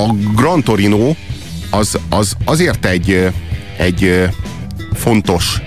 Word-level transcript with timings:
a 0.00 0.14
Gran 0.34 0.62
Torino 0.62 1.14
az, 1.70 1.98
az 2.08 2.36
azért 2.44 2.86
egy, 2.86 3.30
egy 3.76 4.28
fontos 4.92 5.62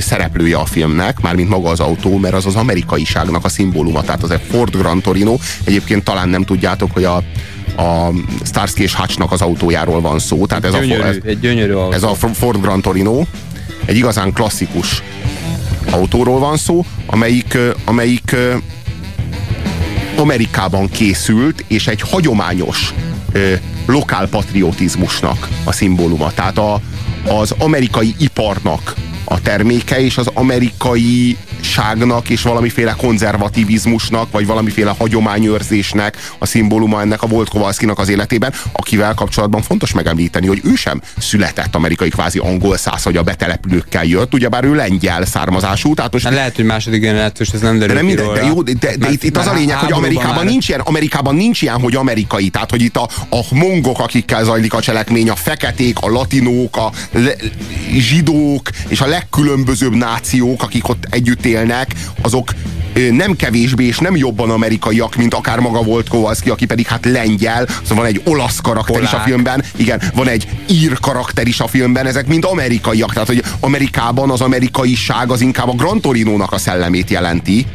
szereplője 0.00 0.56
a 0.56 0.64
filmnek, 0.64 1.20
mármint 1.20 1.48
maga 1.48 1.68
az 1.68 1.80
autó, 1.80 2.18
mert 2.18 2.34
az 2.34 2.46
az 2.46 2.54
amerikaiságnak 2.54 3.44
a 3.44 3.48
szimbóluma, 3.48 4.02
tehát 4.02 4.22
az 4.22 4.30
egy 4.30 4.40
Ford 4.50 4.76
Gran 4.76 5.00
Torino. 5.00 5.36
Egyébként 5.64 6.04
talán 6.04 6.28
nem 6.28 6.44
tudjátok, 6.44 6.90
hogy 6.92 7.04
a, 7.04 7.16
a 7.82 8.12
Starsky 8.44 8.82
és 8.82 8.94
Hutchnak 8.94 9.32
az 9.32 9.40
autójáról 9.40 10.00
van 10.00 10.18
szó. 10.18 10.46
Tehát 10.46 10.64
ez, 10.64 10.72
gyönyörű, 10.72 11.00
a, 11.00 11.06
ez, 11.06 11.16
egy 11.24 11.40
gyönyörű 11.40 11.72
autó. 11.72 11.92
ez 11.92 12.02
a 12.02 12.14
Ford 12.14 12.60
Gran 12.60 12.80
Torino, 12.80 13.22
egy 13.84 13.96
igazán 13.96 14.32
klasszikus 14.32 15.02
autóról 15.90 16.38
van 16.38 16.56
szó, 16.56 16.84
amelyik, 17.06 17.58
amelyik 17.84 18.36
Amerikában 20.16 20.88
készült, 20.88 21.64
és 21.66 21.86
egy 21.86 22.00
hagyományos 22.00 22.94
lokálpatriotizmusnak 23.86 25.48
a 25.64 25.72
szimbóluma. 25.72 26.32
Tehát 26.32 26.58
a, 26.58 26.80
az 27.28 27.54
amerikai 27.58 28.14
iparnak 28.18 28.94
a 29.24 29.40
terméke, 29.40 30.00
és 30.00 30.18
az 30.18 30.30
amerikai 30.34 31.36
ságnak 31.64 32.28
és 32.28 32.42
valamiféle 32.42 32.94
konzervativizmusnak, 32.96 34.30
vagy 34.30 34.46
valamiféle 34.46 34.94
hagyományőrzésnek 34.98 36.16
a 36.38 36.46
szimbóluma 36.46 37.00
ennek 37.00 37.22
a 37.22 37.26
Volt 37.26 37.48
Kowalskinak 37.48 37.98
az 37.98 38.08
életében, 38.08 38.52
akivel 38.72 39.14
kapcsolatban 39.14 39.62
fontos 39.62 39.92
megemlíteni, 39.92 40.46
hogy 40.46 40.60
ő 40.64 40.74
sem 40.74 41.00
született 41.18 41.74
amerikai 41.74 42.08
kvázi 42.08 42.38
angol 42.38 42.76
száz, 42.76 43.02
hogy 43.02 43.16
a 43.16 43.22
betelepülőkkel 43.22 44.04
jött, 44.04 44.34
ugyebár 44.34 44.64
ő 44.64 44.74
lengyel 44.74 45.24
származású. 45.24 45.94
Tehát 45.94 46.12
most 46.12 46.24
hát 46.24 46.34
lehet, 46.34 46.56
hogy 46.56 46.64
második 46.64 47.00
generációs, 47.00 47.48
ez 47.48 47.60
nem 47.60 47.78
derül 47.78 47.94
de, 47.94 48.02
minden, 48.02 48.34
de 48.34 48.44
jó, 48.44 48.62
de, 48.62 48.72
de, 48.72 48.96
de 48.96 49.10
itt, 49.10 49.22
itt 49.22 49.36
az 49.36 49.46
a 49.46 49.52
lényeg, 49.52 49.76
hogy 49.76 49.92
Amerikában 49.92 50.34
már... 50.34 50.44
nincs, 50.44 50.68
ilyen, 50.68 50.80
Amerikában 50.80 51.34
nincs 51.34 51.62
ilyen, 51.62 51.80
hogy 51.80 51.94
amerikai, 51.94 52.48
tehát 52.48 52.70
hogy 52.70 52.82
itt 52.82 52.96
a, 52.96 53.08
a 53.28 53.40
mongok, 53.50 54.00
akikkel 54.00 54.44
zajlik 54.44 54.74
a 54.74 54.80
cselekmény, 54.80 55.30
a 55.30 55.36
feketék, 55.36 55.98
a 56.00 56.08
latinók, 56.08 56.76
a 56.76 56.92
le, 57.12 57.34
zsidók 57.96 58.68
és 58.88 59.00
a 59.00 59.06
legkülönbözőbb 59.06 59.94
nációk, 59.94 60.62
akik 60.62 60.88
ott 60.88 61.06
együtt 61.10 61.44
élnek, 61.54 61.94
azok 62.22 62.48
nem 63.10 63.36
kevésbé 63.36 63.84
és 63.84 63.98
nem 63.98 64.16
jobban 64.16 64.50
amerikaiak, 64.50 65.16
mint 65.16 65.34
akár 65.34 65.58
maga 65.58 65.82
volt 65.82 66.08
Kowalski, 66.08 66.50
aki 66.50 66.66
pedig 66.66 66.86
hát 66.86 67.04
lengyel, 67.04 67.66
szóval 67.82 67.96
van 67.96 68.06
egy 68.06 68.20
olasz 68.24 68.60
karakter 68.60 68.96
Polák. 68.96 69.12
is 69.12 69.18
a 69.18 69.22
filmben, 69.22 69.64
igen, 69.76 70.02
van 70.14 70.28
egy 70.28 70.48
ír 70.70 70.98
karakter 71.00 71.46
is 71.46 71.60
a 71.60 71.66
filmben, 71.66 72.06
ezek 72.06 72.26
mind 72.26 72.44
amerikaiak, 72.44 73.12
tehát 73.12 73.28
hogy 73.28 73.42
Amerikában 73.60 74.30
az 74.30 74.40
amerikaiság 74.40 75.30
az 75.30 75.40
inkább 75.40 75.68
a 75.68 75.74
Gran 75.74 76.00
Torino-nak 76.00 76.52
a 76.52 76.58
szellemét 76.58 77.10
jelenti, 77.10 77.66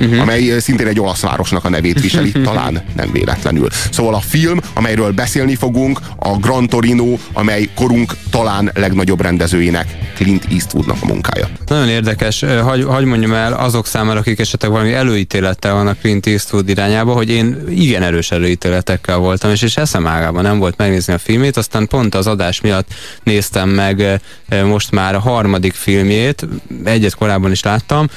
uh-huh. 0.00 0.20
amely 0.20 0.58
szintén 0.58 0.86
egy 0.86 1.00
olasz 1.00 1.20
városnak 1.20 1.64
a 1.64 1.68
nevét 1.68 2.00
viseli, 2.00 2.30
talán 2.30 2.82
nem 2.96 3.12
véletlenül. 3.12 3.68
Szóval 3.90 4.14
a 4.14 4.20
film, 4.20 4.60
amelyről 4.74 5.12
beszélni 5.12 5.54
fogunk, 5.54 6.00
a 6.18 6.36
Gran 6.36 6.68
Torino, 6.68 7.16
amely 7.32 7.68
korunk 7.74 8.16
talán 8.30 8.70
legnagyobb 8.74 9.20
rendezőjének, 9.20 9.86
Clint 10.14 10.46
Eastwoodnak 10.50 10.96
a 11.00 11.06
munkája. 11.06 11.48
Nagyon 11.66 11.88
érdekes, 11.88 12.44
hagy, 12.62 12.84
hagy 12.84 13.04
mondjam 13.04 13.32
el 13.32 13.52
azok 13.52 13.86
számára, 13.86 14.18
akik 14.18 14.38
esetleg 14.38 14.70
valami 14.70 14.92
előítélettel 14.92 15.74
vannak 15.74 16.00
Clint 16.00 16.26
Eastwood 16.26 16.68
irányába, 16.68 17.12
hogy 17.12 17.30
én 17.30 17.64
igen 17.68 18.02
erős 18.02 18.30
előítéletekkel 18.30 19.16
voltam, 19.16 19.50
és, 19.50 19.62
és 19.62 19.76
eszem 19.76 20.06
ágában 20.06 20.42
nem 20.42 20.58
volt 20.58 20.76
megnézni 20.76 21.12
a 21.12 21.18
filmét, 21.18 21.56
aztán 21.56 21.86
pont 21.86 22.14
az 22.14 22.26
adás 22.26 22.60
miatt 22.60 22.88
néztem 23.22 23.68
meg 23.68 24.20
most 24.64 24.90
már 24.90 25.14
a 25.14 25.20
harmadik 25.20 25.74
filmjét, 25.74 26.46
egyet 26.84 27.14
korábban 27.14 27.50
is 27.50 27.62
láttam, 27.62 28.08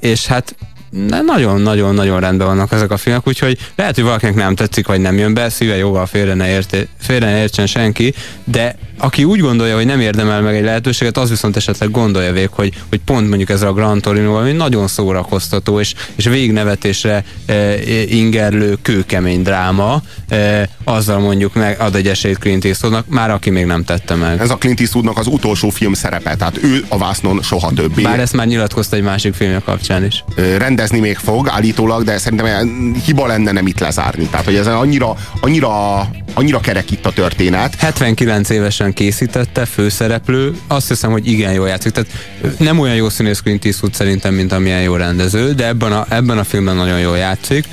és 0.00 0.26
hát 0.26 0.54
nagyon-nagyon-nagyon 1.26 2.20
rendben 2.20 2.46
vannak 2.46 2.72
ezek 2.72 2.90
a 2.90 2.96
filmek, 2.96 3.26
úgyhogy 3.26 3.58
lehet, 3.74 3.94
hogy 3.94 4.04
valakinek 4.04 4.34
nem 4.34 4.54
tetszik, 4.54 4.86
vagy 4.86 5.00
nem 5.00 5.18
jön 5.18 5.34
be, 5.34 5.48
szíve 5.48 5.76
jóval 5.76 6.06
félre 6.06 6.34
ne, 6.34 6.48
érte, 6.48 6.78
félre 6.98 7.30
ne 7.30 7.40
értsen 7.40 7.66
senki, 7.66 8.14
de 8.44 8.76
aki 9.00 9.24
úgy 9.24 9.40
gondolja, 9.40 9.74
hogy 9.76 9.86
nem 9.86 10.00
érdemel 10.00 10.40
meg 10.40 10.56
egy 10.56 10.64
lehetőséget, 10.64 11.16
az 11.16 11.28
viszont 11.28 11.56
esetleg 11.56 11.90
gondolja 11.90 12.32
végig, 12.32 12.50
hogy, 12.52 12.72
hogy 12.88 13.00
pont 13.04 13.28
mondjuk 13.28 13.50
ez 13.50 13.62
a 13.62 13.72
Gran 13.72 14.00
Torino 14.00 14.38
ami 14.38 14.52
nagyon 14.52 14.88
szórakoztató, 14.88 15.80
és, 15.80 15.94
és 16.14 16.24
végnevetésre 16.24 17.24
e, 17.46 17.74
ingerlő, 18.04 18.78
kőkemény 18.82 19.42
dráma, 19.42 20.02
e, 20.28 20.68
azzal 20.84 21.18
mondjuk 21.18 21.54
meg 21.54 21.80
ad 21.80 21.94
egy 21.94 22.08
esélyt 22.08 22.38
Clint 22.38 22.64
Eastwoodnak, 22.64 23.08
már 23.08 23.30
aki 23.30 23.50
még 23.50 23.64
nem 23.64 23.84
tette 23.84 24.14
meg. 24.14 24.40
Ez 24.40 24.50
a 24.50 24.56
Clint 24.56 24.80
Eastwoodnak 24.80 25.18
az 25.18 25.26
utolsó 25.26 25.68
film 25.68 25.92
szerepe, 25.92 26.36
tehát 26.36 26.62
ő 26.62 26.84
a 26.88 26.98
vásznon 26.98 27.42
soha 27.42 27.72
többé. 27.74 28.02
Bár 28.02 28.20
ezt 28.20 28.32
már 28.32 28.46
nyilatkozta 28.46 28.96
egy 28.96 29.02
másik 29.02 29.34
filmje 29.34 29.62
kapcsán 29.64 30.04
is. 30.04 30.24
Rendezni 30.58 30.98
még 30.98 31.16
fog 31.16 31.48
állítólag, 31.48 32.04
de 32.04 32.18
szerintem 32.18 32.94
hiba 33.04 33.26
lenne 33.26 33.52
nem 33.52 33.66
itt 33.66 33.78
lezárni. 33.78 34.26
Tehát, 34.26 34.44
hogy 34.44 34.54
ez 34.54 34.66
annyira, 34.66 35.16
annyira, 35.40 36.08
annyira 36.34 36.60
kerek 36.60 36.90
itt 36.90 37.06
a 37.06 37.12
történet. 37.12 37.74
79 37.74 38.50
évesen 38.50 38.92
készítette, 38.92 39.64
főszereplő, 39.64 40.56
azt 40.66 40.88
hiszem, 40.88 41.10
hogy 41.10 41.26
igen 41.28 41.52
jól 41.52 41.68
játszik. 41.68 41.92
Tehát 41.92 42.10
nem 42.58 42.78
olyan 42.78 42.94
jó 42.94 43.08
színész 43.08 43.40
Clint 43.40 43.64
Eastwood 43.64 43.94
szerintem, 43.94 44.34
mint 44.34 44.52
amilyen 44.52 44.82
jó 44.82 44.96
rendező, 44.96 45.52
de 45.52 45.66
ebben 45.66 45.92
a, 45.92 46.06
ebben 46.08 46.38
a 46.38 46.44
filmben 46.44 46.76
nagyon 46.76 47.00
jól 47.00 47.16
játszik. 47.16 47.64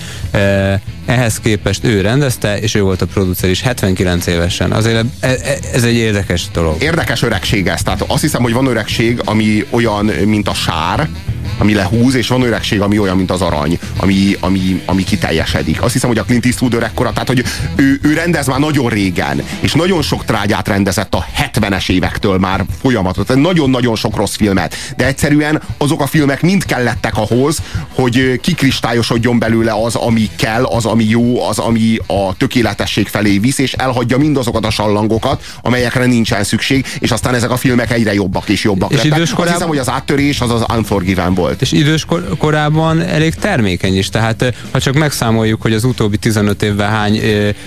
Ehhez 1.06 1.40
képest 1.40 1.84
ő 1.84 2.02
rendezte, 2.02 2.60
és 2.60 2.76
ő 2.76 2.82
volt 2.82 3.02
a 3.02 3.06
producer 3.06 3.50
is 3.50 3.62
79 3.62 4.28
évesen. 4.28 4.72
Azért 4.72 5.06
e, 5.20 5.28
e, 5.28 5.58
ez 5.74 5.84
egy 5.84 5.96
érdekes 5.96 6.48
dolog. 6.54 6.84
Érdekes 6.84 7.22
öregség 7.22 7.68
ez. 7.68 7.82
Tehát 7.82 8.04
azt 8.08 8.22
hiszem, 8.22 8.42
hogy 8.42 8.54
van 8.54 8.66
öregség, 8.66 9.22
ami 9.26 9.66
olyan, 9.70 10.06
mint 10.06 10.48
a 10.48 10.54
sár, 10.54 11.10
ami 11.58 11.74
lehúz, 11.74 12.16
és 12.16 12.28
van 12.28 12.42
öregség, 12.42 12.82
ami 12.82 13.00
olyan, 13.00 13.18
mint 13.18 13.32
az 13.32 13.42
arany, 13.42 13.80
ami, 14.00 14.36
ami, 14.40 14.82
ami 14.86 15.04
kiteljesedik. 15.04 15.82
Azt 15.82 15.94
hiszem, 15.94 16.10
hogy 16.10 16.18
a 16.18 16.24
Clint 16.24 16.46
Eastwood 16.46 16.74
öregkora, 16.74 17.12
tehát 17.12 17.28
hogy 17.28 17.44
ő, 17.76 18.00
ő 18.02 18.14
rendez 18.14 18.48
már 18.48 18.60
nagyon 18.60 18.90
régen, 18.90 19.42
és 19.60 19.74
nagyon 19.74 20.02
sok 20.02 20.26
trágyát 20.26 20.68
rendezett 20.68 21.14
a 21.14 21.26
70-es 21.54 21.90
évektől 21.90 22.38
már 22.38 22.66
folyamatot, 22.82 23.36
nagyon-nagyon 23.36 23.96
sok 23.96 24.16
rossz 24.16 24.36
filmet, 24.36 24.76
de 24.98 25.06
egyszerűen 25.06 25.62
azok 25.78 26.02
a 26.02 26.08
filmek 26.08 26.42
mind 26.42 26.66
kellettek 26.66 27.18
ahhoz, 27.18 27.62
hogy 27.94 28.40
kikristályosodjon 28.42 29.40
belőle 29.40 29.74
az, 29.84 29.96
ami 29.96 30.30
kell, 30.36 30.64
az, 30.64 30.86
ami 30.86 31.04
jó, 31.04 31.48
az, 31.48 31.60
ami 31.60 31.98
a 32.08 32.38
tökéletesség 32.38 33.08
felé 33.08 33.38
visz, 33.38 33.58
és 33.58 33.74
elhagyja 33.74 34.18
mindazokat 34.18 34.66
a 34.66 34.70
sallangokat, 34.70 35.44
amelyekre 35.62 36.06
nincsen 36.06 36.44
szükség, 36.44 36.86
és 37.00 37.12
aztán 37.12 37.36
ezek 37.36 37.52
a 37.52 37.58
filmek 37.58 37.92
egyre 37.92 38.14
jobbak 38.14 38.50
és 38.50 38.64
jobbak 38.64 38.92
és 38.92 39.04
lettek. 39.04 39.22
Azt 39.38 39.50
hiszem, 39.50 39.68
hogy 39.68 39.78
az 39.78 39.90
áttörés 39.90 40.42
az 40.42 40.52
az 40.52 40.64
Unforgiven 40.76 41.34
volt 41.34 41.47
volt. 41.48 41.62
És 41.62 41.72
idős 41.72 42.06
kor- 42.06 42.38
korában 42.38 43.02
elég 43.02 43.36
termékeny 43.36 43.98
is, 43.98 44.10
tehát 44.10 44.54
ha 44.72 44.80
csak 44.80 44.94
megszámoljuk, 44.94 45.62
hogy 45.62 45.74
az 45.74 45.84
utóbbi 45.84 46.18
15 46.18 46.64
évben 46.64 46.90
hány, 46.90 47.16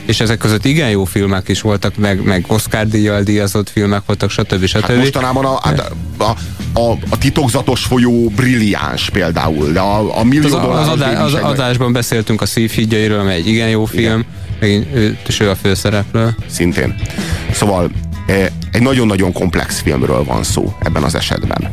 és 0.06 0.20
ezek 0.20 0.38
között 0.38 0.64
igen 0.64 0.90
jó 0.90 1.04
filmek 1.04 1.48
is 1.48 1.60
voltak, 1.60 1.96
meg, 1.96 2.22
meg 2.22 2.44
Oscar 2.48 2.86
díjjal 2.86 3.22
díjazott 3.22 3.70
filmek 3.70 4.02
voltak, 4.06 4.30
stb. 4.30 4.64
stb. 4.64 4.82
Hát 4.82 4.96
mostanában 4.96 5.44
a, 5.44 5.58
hát 5.62 5.92
a, 6.16 6.34
a, 6.80 6.90
a 7.08 7.18
titokzatos 7.18 7.84
folyó 7.84 8.28
brilliáns 8.28 9.10
például, 9.10 9.72
de 9.72 9.80
a, 9.80 10.18
a 10.18 10.24
millió 10.24 10.56
az, 10.56 10.78
az, 10.78 10.88
adá, 10.88 11.24
az 11.24 11.34
adásban 11.34 11.92
beszéltünk 11.92 12.40
a 12.40 12.46
szívhídjairól, 12.46 13.18
amely 13.18 13.36
egy 13.36 13.46
igen 13.46 13.68
jó 13.68 13.84
film, 13.84 14.24
igen. 14.60 14.86
ő, 14.94 15.18
és 15.26 15.40
ő 15.40 15.50
a 15.50 15.54
főszereplő. 15.54 16.34
Szintén. 16.46 16.94
Szóval 17.52 17.90
egy 18.72 18.82
nagyon-nagyon 18.82 19.32
komplex 19.32 19.80
filmről 19.80 20.24
van 20.24 20.42
szó 20.42 20.76
ebben 20.82 21.02
az 21.02 21.14
esetben 21.14 21.72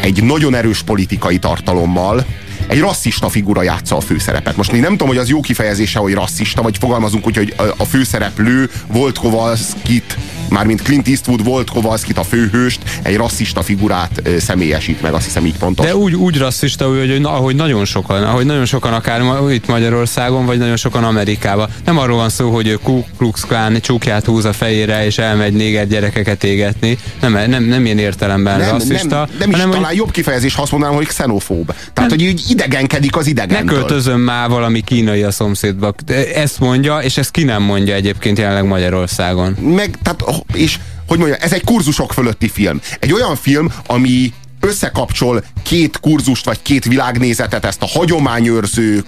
egy 0.00 0.22
nagyon 0.22 0.54
erős 0.54 0.82
politikai 0.82 1.38
tartalommal, 1.38 2.26
egy 2.66 2.80
rasszista 2.80 3.28
figura 3.28 3.62
játsza 3.62 3.96
a 3.96 4.00
főszerepet. 4.00 4.56
Most 4.56 4.72
én 4.72 4.80
nem 4.80 4.90
tudom, 4.90 5.08
hogy 5.08 5.16
az 5.16 5.28
jó 5.28 5.40
kifejezése, 5.40 5.98
hogy 5.98 6.14
rasszista, 6.14 6.62
vagy 6.62 6.78
fogalmazunk 6.78 7.26
úgy, 7.26 7.36
hogy 7.36 7.54
a 7.76 7.84
főszereplő 7.84 8.70
volt 8.86 9.18
Kovalskit 9.18 10.16
mármint 10.50 10.82
Clint 10.82 11.08
Eastwood 11.08 11.44
volt 11.44 11.70
Kovalskit 11.70 12.18
a 12.18 12.24
főhőst, 12.24 12.80
egy 13.02 13.16
rasszista 13.16 13.62
figurát 13.62 14.22
személyesít 14.38 15.02
meg, 15.02 15.12
azt 15.12 15.24
hiszem 15.24 15.46
így 15.46 15.56
pontos. 15.56 15.86
De 15.86 15.96
úgy, 15.96 16.14
úgy 16.14 16.38
rasszista, 16.38 16.88
hogy, 16.88 16.98
hogy 16.98 17.20
ahogy 17.22 17.54
nagyon 17.54 17.84
sokan, 17.84 18.22
ahogy 18.22 18.46
nagyon 18.46 18.64
sokan 18.64 18.92
akár 18.92 19.22
itt 19.50 19.66
Magyarországon, 19.66 20.46
vagy 20.46 20.58
nagyon 20.58 20.76
sokan 20.76 21.04
Amerikában. 21.04 21.68
Nem 21.84 21.98
arról 21.98 22.16
van 22.16 22.28
szó, 22.28 22.50
hogy 22.50 22.78
Ku 22.82 23.04
Klux 23.18 23.40
Klan 23.40 23.80
csukját 23.80 24.24
húz 24.24 24.44
a 24.44 24.52
fejére, 24.52 25.04
és 25.04 25.18
elmegy 25.18 25.52
néger 25.52 25.86
gyerekeket 25.86 26.44
égetni. 26.44 26.98
Nem, 27.20 27.32
nem, 27.50 27.64
nem 27.64 27.84
ilyen 27.84 27.98
értelemben 27.98 28.58
nem, 28.58 28.70
rasszista. 28.70 29.16
Nem, 29.16 29.28
nem 29.38 29.48
is 29.48 29.54
hanem, 29.54 29.70
talán 29.70 29.86
hogy... 29.86 29.96
jobb 29.96 30.10
kifejezés, 30.10 30.54
ha 30.54 30.62
azt 30.62 30.70
mondanám, 30.70 30.96
hogy 30.96 31.06
xenofób. 31.06 31.66
Tehát, 31.66 31.94
nem, 31.94 32.08
hogy 32.08 32.22
így 32.22 32.42
idegenkedik 32.48 33.16
az 33.16 33.26
idegentől. 33.26 33.64
Ne 33.64 33.72
költözöm 33.72 34.20
már 34.20 34.48
valami 34.48 34.80
kínai 34.80 35.22
a 35.22 35.30
szomszédba. 35.30 35.94
Ezt 36.34 36.60
mondja, 36.60 36.98
és 36.98 37.16
ezt 37.16 37.30
ki 37.30 37.42
nem 37.42 37.62
mondja 37.62 37.94
egyébként 37.94 38.38
jelenleg 38.38 38.64
Magyarországon. 38.66 39.52
Meg, 39.52 39.98
tehát 40.02 40.39
és 40.52 40.78
hogy 41.06 41.18
mondja, 41.18 41.36
ez 41.36 41.52
egy 41.52 41.64
kurzusok 41.64 42.12
fölötti 42.12 42.48
film. 42.48 42.80
Egy 43.00 43.12
olyan 43.12 43.36
film, 43.36 43.72
ami 43.86 44.32
összekapcsol 44.60 45.44
két 45.62 46.00
kurzust, 46.00 46.44
vagy 46.44 46.62
két 46.62 46.84
világnézetet, 46.84 47.64
ezt 47.64 47.82
a 47.82 47.86
hagyományőrző, 47.86 49.04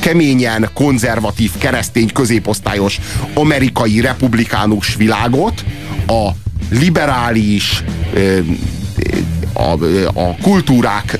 keményen 0.00 0.70
konzervatív, 0.74 1.50
keresztény, 1.58 2.12
középosztályos 2.12 2.98
amerikai 3.34 4.00
republikánus 4.00 4.94
világot, 4.94 5.64
a 6.06 6.30
liberális, 6.70 7.84
a, 9.52 9.72
a 10.12 10.36
kultúrák 10.42 11.18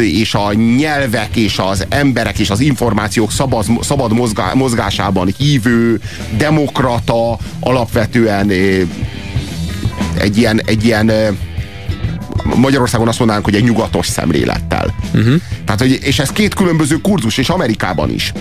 és 0.00 0.34
a 0.34 0.52
nyelvek 0.52 1.36
és 1.36 1.58
az 1.58 1.86
emberek 1.88 2.38
és 2.38 2.50
az 2.50 2.60
információk 2.60 3.32
szabad, 3.32 3.64
szabad 3.80 4.12
mozgá, 4.12 4.52
mozgásában 4.54 5.34
hívő, 5.38 6.00
demokrata, 6.36 7.38
alapvetően 7.60 8.50
egy 10.18 10.36
ilyen, 10.36 10.62
egy 10.64 10.84
ilyen 10.84 11.10
Magyarországon 12.56 13.08
azt 13.08 13.18
mondanánk, 13.18 13.44
hogy 13.44 13.54
egy 13.54 13.64
nyugatos 13.64 14.06
szemlélettel. 14.06 14.94
Uh-huh. 15.14 15.34
Tehát, 15.64 15.80
hogy, 15.80 15.98
és 16.02 16.18
ez 16.18 16.30
két 16.30 16.54
különböző 16.54 16.96
kurzus, 16.96 17.38
és 17.38 17.48
Amerikában 17.48 18.10
is. 18.10 18.32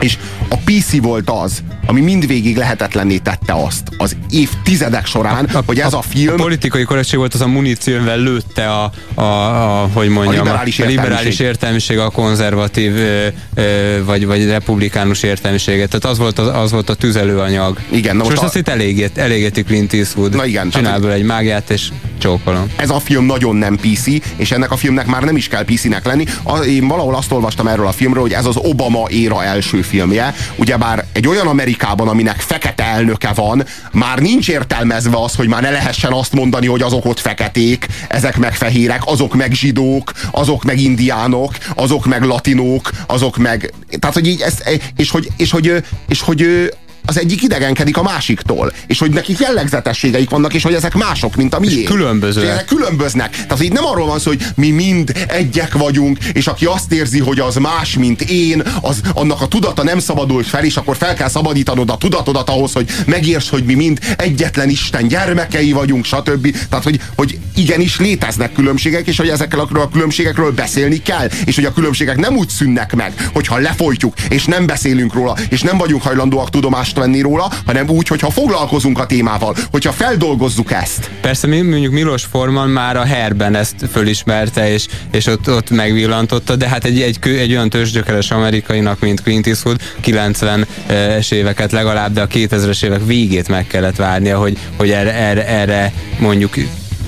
És 0.00 0.18
a 0.48 0.56
PC 0.64 1.00
volt 1.00 1.30
az, 1.30 1.62
ami 1.86 2.00
mindvégig 2.00 2.56
lehetetlenné 2.56 3.16
tette 3.16 3.52
azt 3.52 3.82
az 3.96 4.16
évtizedek 4.30 5.06
során, 5.06 5.44
a, 5.44 5.56
a, 5.56 5.62
hogy 5.66 5.80
ez 5.80 5.92
a, 5.92 5.98
a 5.98 6.02
film... 6.02 6.32
A 6.32 6.36
politikai 6.36 6.82
korrektség 6.82 7.18
volt 7.18 7.34
az 7.34 7.40
a 7.40 7.46
munícióval 7.46 8.18
lőtte 8.18 8.70
a, 8.70 8.92
a, 9.14 9.22
a 9.22 9.88
hogy 9.92 10.08
mondjam, 10.08 10.34
a 10.34 10.42
liberális, 10.42 10.78
a 10.78 10.86
liberális 10.86 11.38
értelmiség, 11.38 11.98
a 11.98 12.10
konzervatív 12.10 12.96
ö, 12.96 13.26
ö, 13.54 14.04
vagy, 14.04 14.26
vagy 14.26 14.46
republikánus 14.46 15.22
értelmiséget. 15.22 15.88
Tehát 15.88 16.04
az 16.04 16.18
volt, 16.18 16.38
az, 16.38 16.56
az 16.56 16.70
volt 16.70 16.90
a 16.90 16.94
tüzelőanyag. 16.94 17.78
Igen, 17.90 18.16
na 18.16 18.22
most, 18.22 18.30
most 18.30 18.42
a... 18.42 18.46
azt 18.46 18.56
itt 18.56 18.68
elégeti, 18.68 19.20
elégeti 19.20 19.62
Clint 19.62 19.92
Eastwood. 19.92 20.34
Na 20.34 20.44
igen. 20.44 20.70
Csinál 20.70 20.98
belőle 20.98 21.14
egy 21.14 21.24
mágiát, 21.24 21.70
és 21.70 21.88
csókolom. 22.18 22.72
Ez 22.76 22.90
a 22.90 22.98
film 22.98 23.24
nagyon 23.24 23.56
nem 23.56 23.76
PC, 23.76 24.06
és 24.36 24.50
ennek 24.50 24.70
a 24.70 24.76
filmnek 24.76 25.06
már 25.06 25.22
nem 25.22 25.36
is 25.36 25.48
kell 25.48 25.64
PC-nek 25.64 26.04
lenni. 26.04 26.24
A, 26.42 26.58
én 26.58 26.88
valahol 26.88 27.14
azt 27.14 27.32
olvastam 27.32 27.66
erről 27.66 27.86
a 27.86 27.92
filmről, 27.92 28.22
hogy 28.22 28.32
ez 28.32 28.46
az 28.46 28.56
Obama 28.56 29.06
éra 29.08 29.44
első 29.44 29.82
filmje. 29.82 30.34
Ugyebár 30.56 31.04
egy 31.12 31.28
olyan 31.28 31.46
Amerikában, 31.46 32.08
aminek 32.08 32.40
fekete 32.40 32.84
elnöke 32.84 33.32
van, 33.34 33.64
már 33.92 34.18
nincs 34.18 34.48
értelmezve 34.48 35.22
az, 35.22 35.34
hogy 35.34 35.48
már 35.48 35.62
ne 35.62 35.70
lehessen 35.70 36.12
azt 36.12 36.32
mondani, 36.32 36.66
hogy 36.66 36.82
azok 36.82 37.04
ott 37.04 37.20
feketék, 37.20 37.86
ezek 38.08 38.36
meg 38.36 38.54
fehérek, 38.54 39.00
azok 39.04 39.34
meg 39.34 39.52
zsidók, 39.52 40.12
azok 40.30 40.64
meg 40.64 40.80
indiánok, 40.80 41.52
azok 41.74 42.06
meg 42.06 42.22
latinók, 42.22 42.90
azok 43.06 43.36
meg... 43.36 43.72
Tehát, 43.98 44.14
hogy 44.14 44.26
így 44.26 44.40
ezt, 44.40 44.80
és 44.96 45.10
hogy, 45.10 45.28
és 45.36 45.50
hogy, 45.50 45.66
és 45.66 45.70
hogy, 45.70 45.84
és 46.08 46.20
hogy 46.20 46.72
az 47.08 47.18
egyik 47.18 47.42
idegenkedik 47.42 47.96
a 47.96 48.02
másiktól, 48.02 48.72
és 48.86 48.98
hogy 48.98 49.10
nekik 49.10 49.38
jellegzetességeik 49.38 50.30
vannak, 50.30 50.54
és 50.54 50.62
hogy 50.62 50.74
ezek 50.74 50.94
mások, 50.94 51.36
mint 51.36 51.54
a 51.54 51.58
miénk. 51.58 51.88
Különbözőek. 51.88 52.48
Ezek 52.48 52.64
különböznek. 52.64 53.30
Tehát 53.30 53.62
így 53.62 53.72
nem 53.72 53.84
arról 53.84 54.06
van 54.06 54.18
szó, 54.18 54.30
hogy 54.30 54.46
mi 54.54 54.70
mind 54.70 55.12
egyek 55.28 55.72
vagyunk, 55.72 56.18
és 56.32 56.46
aki 56.46 56.64
azt 56.64 56.92
érzi, 56.92 57.18
hogy 57.18 57.40
az 57.40 57.56
más, 57.56 57.96
mint 57.96 58.22
én, 58.22 58.62
az 58.80 59.00
annak 59.14 59.40
a 59.40 59.46
tudata 59.46 59.82
nem 59.82 59.98
szabadult 59.98 60.46
fel, 60.46 60.64
és 60.64 60.76
akkor 60.76 60.96
fel 60.96 61.14
kell 61.14 61.28
szabadítanod 61.28 61.90
a 61.90 61.96
tudatodat 61.96 62.48
ahhoz, 62.48 62.72
hogy 62.72 62.90
megérts, 63.06 63.48
hogy 63.48 63.64
mi 63.64 63.74
mind 63.74 63.98
egyetlen 64.16 64.68
Isten 64.68 65.08
gyermekei 65.08 65.72
vagyunk, 65.72 66.04
stb. 66.04 66.56
Tehát, 66.68 66.84
hogy, 66.84 67.00
hogy 67.16 67.38
igenis 67.56 67.98
léteznek 67.98 68.52
különbségek, 68.52 69.06
és 69.06 69.16
hogy 69.16 69.28
ezekkel 69.28 69.60
a 69.60 69.88
különbségekről 69.88 70.52
beszélni 70.52 71.02
kell, 71.02 71.28
és 71.44 71.54
hogy 71.54 71.64
a 71.64 71.72
különbségek 71.72 72.16
nem 72.16 72.36
úgy 72.36 72.48
szűnnek 72.48 72.94
meg, 72.94 73.30
hogyha 73.32 73.58
lefolytjuk, 73.58 74.14
és 74.28 74.44
nem 74.44 74.66
beszélünk 74.66 75.14
róla, 75.14 75.36
és 75.48 75.62
nem 75.62 75.78
vagyunk 75.78 76.02
hajlandóak 76.02 76.50
tudomást 76.50 76.96
venni 76.98 77.20
róla, 77.20 77.52
hanem 77.66 77.88
úgy, 77.88 78.08
hogyha 78.08 78.30
foglalkozunk 78.30 78.98
a 78.98 79.06
témával, 79.06 79.56
hogyha 79.70 79.92
feldolgozzuk 79.92 80.72
ezt. 80.72 81.10
Persze 81.20 81.46
mi, 81.46 81.60
mondjuk 81.60 81.92
Milos 81.92 82.24
Forman 82.24 82.68
már 82.68 82.96
a 82.96 83.04
herben 83.04 83.54
ezt 83.54 83.74
fölismerte, 83.92 84.72
és, 84.72 84.86
és 85.12 85.26
ott, 85.26 85.50
ott 85.50 85.70
megvillantotta, 85.70 86.56
de 86.56 86.68
hát 86.68 86.84
egy, 86.84 87.00
egy, 87.00 87.18
egy 87.22 87.50
olyan 87.50 87.70
tőzsgyökeres 87.70 88.30
amerikainak, 88.30 89.00
mint 89.00 89.22
Clint 89.22 89.46
Eastwood, 89.46 89.80
90-es 90.04 91.32
éveket 91.32 91.72
legalább, 91.72 92.12
de 92.12 92.20
a 92.20 92.26
2000-es 92.26 92.84
évek 92.84 93.04
végét 93.04 93.48
meg 93.48 93.66
kellett 93.66 93.96
várnia, 93.96 94.38
hogy, 94.38 94.58
hogy 94.76 94.90
erre, 94.90 95.14
erre, 95.14 95.46
erre 95.46 95.92
mondjuk 96.18 96.56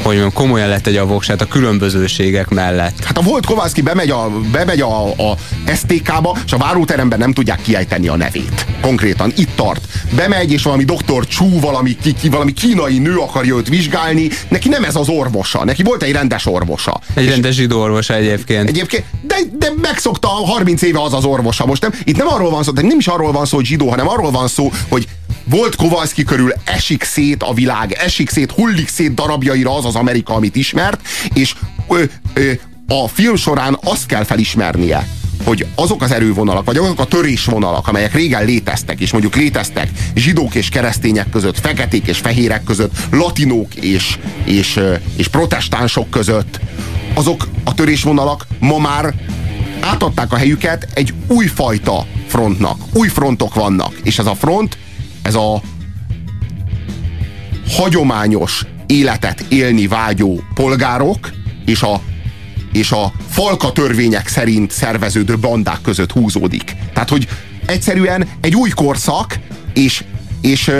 hogy 0.03 0.19
mondjam, 0.19 0.33
komolyan 0.33 0.81
egy 0.85 0.97
a 0.97 1.07
voksát 1.07 1.41
a 1.41 1.45
különbözőségek 1.47 2.49
mellett. 2.49 3.05
Hát 3.05 3.19
a 3.19 3.21
volt 3.21 3.47
Kovászki 3.47 3.81
bemegy 3.81 4.11
a, 4.11 4.31
bemegy 4.53 4.81
a, 4.81 5.07
a 5.07 5.37
STK-ba, 5.75 6.37
és 6.47 6.53
a 6.53 6.59
váróteremben 6.59 7.19
nem 7.19 7.33
tudják 7.33 7.63
kiejteni 7.63 8.09
a 8.09 8.17
nevét. 8.17 8.67
Konkrétan 8.81 9.33
itt 9.37 9.49
tart. 9.55 9.85
Bemegy, 10.17 10.53
és 10.53 10.63
valami 10.63 10.85
doktor 10.85 11.27
Csú, 11.27 11.61
valami, 11.61 11.97
ki, 12.03 12.13
ki, 12.13 12.29
valami 12.29 12.53
kínai 12.53 12.99
nő 12.99 13.17
akarja 13.17 13.57
őt 13.57 13.69
vizsgálni. 13.69 14.29
Neki 14.49 14.69
nem 14.69 14.85
ez 14.85 14.97
az 14.97 15.09
orvosa. 15.09 15.65
Neki 15.65 15.83
volt 15.83 16.03
egy 16.03 16.13
rendes 16.13 16.47
orvosa. 16.47 17.01
Egy 17.15 17.25
és 17.25 17.31
rendes 17.31 17.55
zsidó 17.55 17.81
orvosa 17.81 18.15
egyébként. 18.15 18.69
Egyébként, 18.69 19.05
de, 19.23 19.37
de 19.59 19.73
megszokta 19.83 20.29
30 20.29 20.83
éve 20.83 21.03
az 21.03 21.13
az 21.13 21.25
orvosa. 21.25 21.67
Most 21.67 21.83
nem, 21.83 21.93
itt 22.05 22.17
nem 22.17 22.29
arról 22.29 22.51
van 22.51 22.63
szó, 22.63 22.73
de 22.73 22.83
nem 22.83 22.99
is 22.99 23.07
arról 23.07 23.33
van 23.33 23.47
szó, 23.47 23.57
hogy 23.57 23.67
zsidó, 23.67 23.89
hanem 23.89 24.09
arról 24.09 24.31
van 24.31 24.49
szó, 24.49 24.73
hogy 24.89 25.09
volt 25.51 25.77
Kowalski 25.77 26.25
körül 26.25 26.53
esik 26.65 27.03
szét 27.03 27.43
a 27.43 27.53
világ, 27.53 27.93
esik 27.93 28.31
szét, 28.31 28.51
hullik 28.51 28.89
szét 28.89 29.15
darabjaira 29.15 29.77
az 29.77 29.85
az 29.85 29.95
Amerika, 29.95 30.35
amit 30.35 30.57
ismert, 30.57 31.01
és 31.35 31.55
ö, 31.89 32.03
ö, 32.35 32.53
a 32.87 33.09
film 33.09 33.37
során 33.37 33.79
azt 33.83 34.07
kell 34.07 34.25
felismernie, 34.25 35.09
hogy 35.45 35.67
azok 35.75 36.03
az 36.03 36.13
erővonalak, 36.13 36.65
vagy 36.65 36.77
azok 36.77 37.01
a 37.01 37.05
törésvonalak, 37.05 37.89
amelyek 37.89 38.15
régen 38.15 38.45
léteztek, 38.45 39.01
és 39.01 39.11
mondjuk 39.11 39.37
léteztek 39.37 39.91
zsidók 40.15 40.55
és 40.55 40.69
keresztények 40.69 41.31
között, 41.31 41.61
feketék 41.61 42.07
és 42.07 42.19
fehérek 42.19 42.65
között, 42.65 42.93
latinók 43.11 43.75
és, 43.75 44.19
és, 44.45 44.81
és 45.17 45.29
protestánsok 45.29 46.11
között, 46.11 46.61
azok 47.15 47.49
a 47.65 47.75
törésvonalak 47.75 48.47
ma 48.59 48.79
már 48.79 49.15
átadták 49.81 50.33
a 50.33 50.37
helyüket 50.37 50.89
egy 50.95 51.15
újfajta 51.27 52.07
frontnak. 52.27 52.79
Új 52.93 53.09
frontok 53.09 53.55
vannak, 53.55 53.93
és 54.03 54.19
ez 54.19 54.27
a 54.27 54.35
front 54.35 54.79
ez 55.23 55.35
a 55.35 55.63
hagyományos 57.69 58.65
életet 58.87 59.41
élni 59.49 59.87
vágyó 59.87 60.41
polgárok 60.55 61.31
és 61.67 61.83
a, 61.83 62.01
és 62.73 62.93
a 62.93 63.13
falka 63.29 63.73
törvények 63.73 64.29
szerint 64.29 64.71
szerveződő 64.71 65.39
bandák 65.39 65.81
között 65.83 66.13
húzódik. 66.13 66.77
Tehát, 66.93 67.09
hogy 67.09 67.29
egyszerűen 67.67 68.29
egy 68.41 68.55
új 68.55 68.71
korszak, 68.71 69.39
és, 69.75 70.05
és 70.41 70.71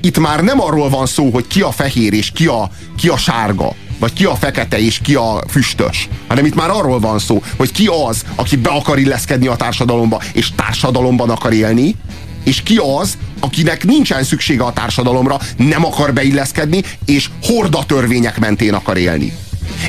itt 0.00 0.18
már 0.18 0.42
nem 0.42 0.60
arról 0.60 0.88
van 0.88 1.06
szó, 1.06 1.30
hogy 1.30 1.46
ki 1.46 1.60
a 1.60 1.70
fehér 1.70 2.12
és 2.12 2.30
ki 2.30 2.46
a, 2.46 2.70
ki 2.96 3.08
a 3.08 3.16
sárga, 3.16 3.74
vagy 3.98 4.12
ki 4.12 4.24
a 4.24 4.34
fekete 4.34 4.78
és 4.78 4.98
ki 4.98 5.14
a 5.14 5.42
füstös, 5.48 6.08
hanem 6.28 6.44
itt 6.44 6.54
már 6.54 6.70
arról 6.70 7.00
van 7.00 7.18
szó, 7.18 7.42
hogy 7.56 7.72
ki 7.72 7.88
az, 8.08 8.24
aki 8.34 8.56
be 8.56 8.70
akar 8.70 8.98
illeszkedni 8.98 9.46
a 9.46 9.56
társadalomba, 9.56 10.22
és 10.32 10.50
társadalomban 10.54 11.30
akar 11.30 11.52
élni, 11.52 11.96
és 12.44 12.62
ki 12.62 12.80
az, 13.00 13.18
akinek 13.40 13.84
nincsen 13.84 14.22
szüksége 14.22 14.62
a 14.62 14.72
társadalomra, 14.72 15.38
nem 15.56 15.84
akar 15.84 16.12
beilleszkedni, 16.12 16.82
és 17.04 17.30
horda 17.42 17.84
törvények 17.86 18.38
mentén 18.38 18.74
akar 18.74 18.96
élni. 18.96 19.32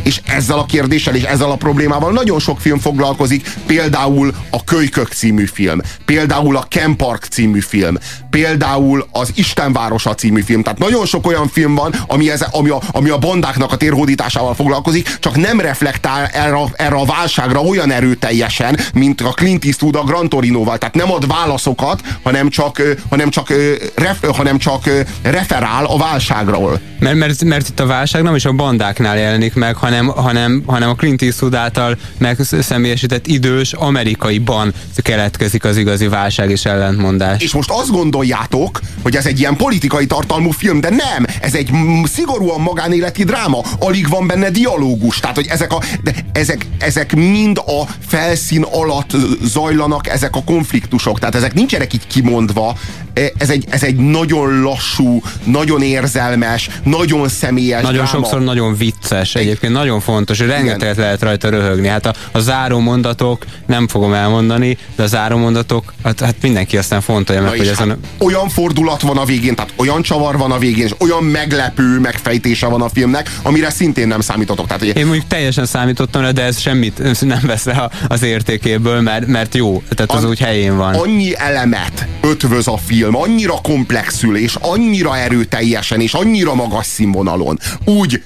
És 0.03 0.21
ezzel 0.25 0.57
a 0.57 0.65
kérdéssel 0.65 1.15
és 1.15 1.23
ezzel 1.23 1.51
a 1.51 1.55
problémával 1.55 2.11
nagyon 2.11 2.39
sok 2.39 2.59
film 2.59 2.79
foglalkozik, 2.79 3.49
például 3.65 4.33
a 4.49 4.63
Kölykök 4.63 5.07
című 5.07 5.45
film, 5.45 5.79
például 6.05 6.57
a 6.57 6.65
Ken 6.69 6.95
Park 6.95 7.23
című 7.23 7.59
film, 7.59 7.95
például 8.29 9.07
az 9.11 9.31
Istenvárosa 9.35 10.15
című 10.15 10.41
film. 10.41 10.63
Tehát 10.63 10.79
nagyon 10.79 11.05
sok 11.05 11.27
olyan 11.27 11.47
film 11.47 11.75
van, 11.75 11.93
ami, 12.07 12.31
ez, 12.31 12.41
ami, 12.41 12.69
a, 12.69 12.81
ami 12.91 13.09
a 13.09 13.17
bandáknak 13.17 13.71
a 13.71 13.77
térhódításával 13.77 14.55
foglalkozik, 14.55 15.17
csak 15.19 15.37
nem 15.37 15.59
reflektál 15.59 16.25
erre, 16.25 16.57
erre 16.75 16.95
a 16.95 17.05
válságra 17.05 17.59
olyan 17.59 17.91
erőteljesen, 17.91 18.79
mint 18.93 19.21
a 19.21 19.29
Clint 19.29 19.65
Eastwood 19.65 19.95
a 19.95 20.03
Gran 20.03 20.29
Torinoval. 20.29 20.77
Tehát 20.77 20.95
nem 20.95 21.11
ad 21.11 21.27
válaszokat, 21.27 22.01
hanem 22.23 22.49
csak, 22.49 22.81
hanem 23.09 23.29
csak, 23.29 23.53
ref, 23.95 24.23
hanem 24.35 24.57
csak 24.57 24.89
referál 25.21 25.85
a 25.85 25.97
válságról. 25.97 26.79
Mert, 26.99 27.15
mert, 27.15 27.43
mert 27.43 27.67
itt 27.67 27.79
a 27.79 27.85
válság 27.85 28.23
nem 28.23 28.35
is 28.35 28.45
a 28.45 28.51
bandáknál 28.51 29.17
jelenik 29.17 29.53
meg, 29.53 29.75
hanem, 29.81 30.07
hanem, 30.07 30.63
hanem 30.65 30.89
a 30.89 30.95
Clint 30.95 31.21
Eastwood 31.21 31.55
által 31.55 31.97
megszemélyesített 32.17 33.27
idős 33.27 33.73
amerikaiban 33.73 34.73
keletkezik 34.95 35.63
az 35.63 35.77
igazi 35.77 36.07
válság 36.07 36.49
és 36.49 36.65
ellentmondás. 36.65 37.41
És 37.41 37.53
most 37.53 37.71
azt 37.71 37.91
gondoljátok, 37.91 38.79
hogy 39.01 39.15
ez 39.15 39.25
egy 39.25 39.39
ilyen 39.39 39.55
politikai 39.55 40.05
tartalmú 40.05 40.51
film, 40.51 40.81
de 40.81 40.89
nem, 40.89 41.25
ez 41.41 41.53
egy 41.53 41.71
szigorúan 42.03 42.61
magánéleti 42.61 43.23
dráma. 43.23 43.63
Alig 43.79 44.09
van 44.09 44.27
benne 44.27 44.49
dialógus. 44.49 45.19
Tehát, 45.19 45.35
hogy 45.35 45.47
ezek, 45.49 45.73
a, 45.73 45.81
de 46.03 46.13
ezek, 46.31 46.65
ezek 46.79 47.15
mind 47.15 47.57
a 47.57 47.87
felszín 48.07 48.63
alatt 48.63 49.11
zajlanak 49.43 50.07
ezek 50.07 50.35
a 50.35 50.43
konfliktusok. 50.43 51.19
Tehát 51.19 51.35
ezek 51.35 51.53
nincsenek 51.53 51.93
így 51.93 52.07
kimondva. 52.07 52.75
E, 53.13 53.31
ez 53.37 53.49
egy, 53.49 53.65
ez 53.69 53.83
egy 53.83 53.95
nagyon 53.95 54.61
lassú, 54.61 55.21
nagyon 55.43 55.81
érzelmes, 55.81 56.69
nagyon 56.83 57.29
személyes 57.29 57.81
Nagyon 57.81 57.93
dráma. 58.05 58.09
sokszor 58.09 58.41
nagyon 58.41 58.77
vicces 58.77 59.35
egyébként 59.35 59.73
nagyon 59.73 59.99
fontos, 59.99 60.39
hogy 60.39 60.47
rengeteget 60.47 60.97
lehet 60.97 61.21
rajta 61.21 61.49
röhögni. 61.49 61.87
Hát 61.87 62.05
a, 62.05 62.13
a 62.31 62.39
záró 62.39 62.79
mondatok, 62.79 63.45
nem 63.65 63.87
fogom 63.87 64.13
elmondani, 64.13 64.77
de 64.95 65.03
a 65.03 65.07
záró 65.07 65.37
mondatok, 65.37 65.93
hát, 66.03 66.19
hát 66.19 66.35
mindenki 66.41 66.77
aztán 66.77 67.01
fontolja 67.01 67.41
meg, 67.41 67.57
hogy 67.57 67.67
ez 67.67 67.77
hát. 67.77 67.97
Olyan 68.19 68.49
fordulat 68.49 68.90
van 68.99 69.17
a 69.17 69.25
végén, 69.25 69.55
tehát 69.55 69.73
olyan 69.75 70.01
csavar 70.01 70.37
van 70.37 70.51
a 70.51 70.57
végén, 70.57 70.85
és 70.85 70.93
olyan 70.99 71.23
meglepő 71.23 71.99
megfejtése 71.99 72.67
van 72.67 72.81
a 72.81 72.89
filmnek, 72.89 73.31
amire 73.41 73.69
szintén 73.69 74.07
nem 74.07 74.21
számítotok. 74.21 74.65
Tehát, 74.67 74.81
hogy... 74.81 74.97
Én 74.97 75.05
mondjuk 75.05 75.27
teljesen 75.27 75.65
számítottam 75.65 76.33
de 76.33 76.43
ez 76.43 76.59
semmit 76.59 77.01
nem 77.21 77.41
vesz 77.43 77.63
le 77.63 77.89
az 78.07 78.23
értékéből, 78.23 79.01
mert, 79.01 79.27
mert 79.27 79.55
jó, 79.55 79.83
tehát 79.89 80.11
az 80.11 80.23
An- 80.23 80.29
úgy 80.29 80.39
helyén 80.39 80.77
van. 80.77 80.93
Annyi 80.93 81.33
elemet 81.37 82.07
ötvöz 82.21 82.67
a 82.67 82.77
film, 82.77 83.15
annyira 83.15 83.53
komplexül, 83.61 84.37
és 84.37 84.55
annyira 84.61 85.17
erőteljesen, 85.17 86.01
és 86.01 86.13
annyira 86.13 86.53
magas 86.53 86.85
színvonalon. 86.85 87.59
Úgy 87.85 88.23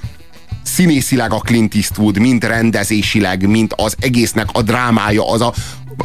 színészileg 0.65 1.33
a 1.33 1.39
Clint 1.39 1.75
Eastwood, 1.75 2.19
mind 2.19 2.43
rendezésileg, 2.43 3.47
mint 3.47 3.73
az 3.73 3.95
egésznek 3.99 4.47
a 4.51 4.61
drámája, 4.61 5.29
az 5.29 5.41
a 5.41 5.53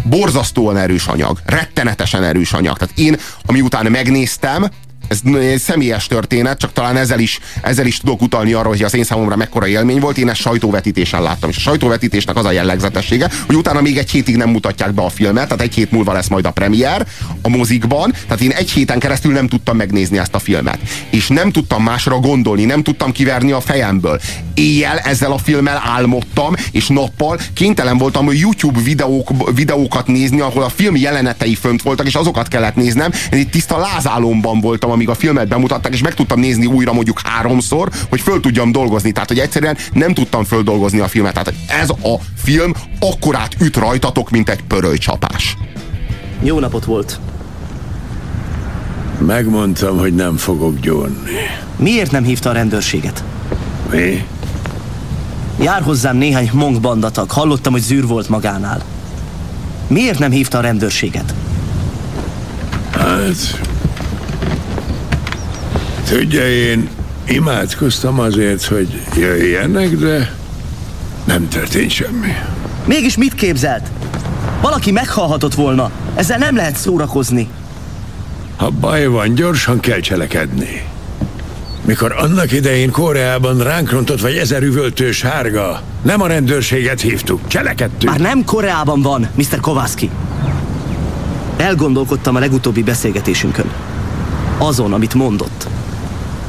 borzasztóan 0.05 0.77
erős 0.77 1.07
anyag, 1.07 1.39
rettenetesen 1.45 2.23
erős 2.23 2.53
anyag. 2.53 2.77
Tehát 2.77 2.99
én, 2.99 3.17
ami 3.47 3.61
után 3.61 3.91
megnéztem, 3.91 4.69
ez 5.11 5.21
egy 5.41 5.59
személyes 5.59 6.07
történet, 6.07 6.59
csak 6.59 6.73
talán 6.73 6.97
ezzel 6.97 7.19
is, 7.19 7.39
ezzel 7.63 7.87
is 7.87 7.99
tudok 7.99 8.23
utalni 8.23 8.53
arra, 8.53 8.69
hogy 8.69 8.83
az 8.83 8.95
én 8.95 9.05
számomra 9.05 9.37
mekkora 9.37 9.67
élmény 9.67 10.01
volt. 10.01 10.19
Én 10.19 10.29
ezt 10.29 10.41
sajtóvetítésen 10.41 11.23
láttam, 11.23 11.51
és 11.51 11.57
a 11.57 11.61
sajtóvetítésnek 11.61 12.37
az 12.37 12.45
a 12.45 12.51
jellegzetessége, 12.51 13.31
hogy 13.47 13.57
utána 13.57 13.81
még 13.81 13.99
egy 13.99 14.11
hétig 14.11 14.37
nem 14.37 14.49
mutatják 14.51 14.93
be 14.93 15.03
a 15.03 15.09
filmet, 15.09 15.45
tehát 15.45 15.61
egy 15.61 15.75
hét 15.75 15.91
múlva 15.91 16.13
lesz 16.13 16.29
majd 16.29 16.45
a 16.45 16.51
premier 16.51 17.07
a 17.43 17.49
mozikban, 17.49 18.13
tehát 18.23 18.41
én 18.41 18.51
egy 18.51 18.71
héten 18.71 18.99
keresztül 18.99 19.33
nem 19.33 19.49
tudtam 19.49 19.77
megnézni 19.77 20.19
ezt 20.19 20.35
a 20.35 20.39
filmet. 20.39 20.79
És 21.11 21.29
nem 21.29 21.51
tudtam 21.51 21.83
másra 21.83 22.19
gondolni, 22.19 22.65
nem 22.65 22.83
tudtam 22.83 23.13
kiverni 23.13 23.53
a 23.53 23.61
fejemből. 23.61 24.21
Éjjel 24.55 24.99
ezzel 24.99 25.33
a 25.33 25.39
filmmel 25.39 25.83
álmodtam, 25.85 26.55
és 26.73 26.87
nappal 26.87 27.39
kénytelen 27.55 27.99
voltam 27.99 28.25
hogy 28.25 28.39
YouTube 28.39 28.81
videók, 28.81 29.55
videókat 29.55 30.07
nézni, 30.07 30.41
ahol 30.41 30.63
a 30.63 30.69
film 30.69 30.97
jelenetei 30.97 31.55
fönt 31.55 31.83
voltak, 31.83 32.07
és 32.07 32.15
azokat 32.15 32.49
kellett 32.49 32.75
néznem. 32.75 33.13
Én 33.33 33.39
itt 33.39 33.51
tiszta 33.51 33.79
lázálomban 33.79 34.61
voltam, 34.61 35.00
amíg 35.01 35.13
a 35.13 35.15
filmet 35.15 35.49
bemutatták, 35.49 35.93
és 35.93 36.03
meg 36.03 36.15
tudtam 36.15 36.41
nézni 36.41 36.67
újra 36.67 36.93
mondjuk 36.93 37.21
háromszor, 37.25 37.89
hogy 38.09 38.21
föl 38.21 38.41
tudjam 38.41 38.73
dolgozni. 38.73 39.13
Tehát, 39.13 39.29
hogy 39.29 39.39
egyszerűen 39.39 39.77
nem 39.93 40.15
tudtam 40.15 40.45
földolgozni 40.45 40.99
a 40.99 41.09
filmet. 41.09 41.33
Tehát 41.33 41.55
ez 41.83 41.91
a 41.91 42.21
film 42.37 42.73
akkorát 42.99 43.55
üt 43.61 43.77
rajtatok, 43.77 44.31
mint 44.31 44.49
egy 44.49 44.63
pörölycsapás. 44.63 45.57
Jó 46.43 46.59
napot 46.59 46.85
volt. 46.85 47.21
Megmondtam, 49.27 49.99
hogy 49.99 50.15
nem 50.15 50.37
fogok 50.37 50.81
gyónni. 50.81 51.37
Miért 51.77 52.11
nem 52.11 52.25
hívta 52.25 52.51
a 52.51 52.53
rendőrséget? 52.53 53.25
Mi? 53.91 54.25
Jár 55.61 55.83
hozzám 55.83 56.17
néhány 56.17 56.51
mong 56.53 56.81
bandatag. 56.81 57.31
Hallottam, 57.31 57.73
hogy 57.73 57.83
zűr 57.83 58.07
volt 58.07 58.29
magánál. 58.29 58.83
Miért 59.87 60.19
nem 60.19 60.31
hívta 60.31 60.59
a 60.59 60.61
rendőrséget? 60.61 61.35
Hát... 62.91 63.70
Tudja, 66.11 66.49
én 66.49 66.89
imádkoztam 67.27 68.19
azért, 68.19 68.65
hogy 68.65 69.03
jöjjenek, 69.17 69.97
de 69.97 70.35
nem 71.25 71.49
történt 71.49 71.91
semmi. 71.91 72.33
Mégis 72.85 73.17
mit 73.17 73.35
képzelt? 73.35 73.91
Valaki 74.61 74.91
meghalhatott 74.91 75.55
volna. 75.55 75.91
Ezzel 76.15 76.39
nem 76.39 76.57
lehet 76.57 76.77
szórakozni. 76.77 77.49
Ha 78.57 78.71
baj 78.71 79.07
van, 79.07 79.35
gyorsan 79.35 79.81
kell 79.81 80.01
cselekedni. 80.01 80.83
Mikor 81.85 82.13
annak 82.13 82.53
idején 82.53 82.91
Koreában 82.91 83.59
ránk 83.59 83.91
rontott 83.91 84.21
vagy 84.21 84.37
ezer 84.37 84.63
üvöltő 84.63 85.13
sárga, 85.13 85.83
nem 86.03 86.21
a 86.21 86.27
rendőrséget 86.27 87.01
hívtuk, 87.01 87.41
cselekedtünk. 87.47 88.13
Már 88.13 88.21
nem 88.21 88.45
Koreában 88.45 89.03
van, 89.03 89.29
Mr. 89.35 89.61
Kovászki. 89.61 90.11
Elgondolkodtam 91.57 92.37
a 92.37 92.39
legutóbbi 92.39 92.83
beszélgetésünkön. 92.83 93.71
Azon, 94.59 94.93
amit 94.93 95.15
mondott. 95.15 95.69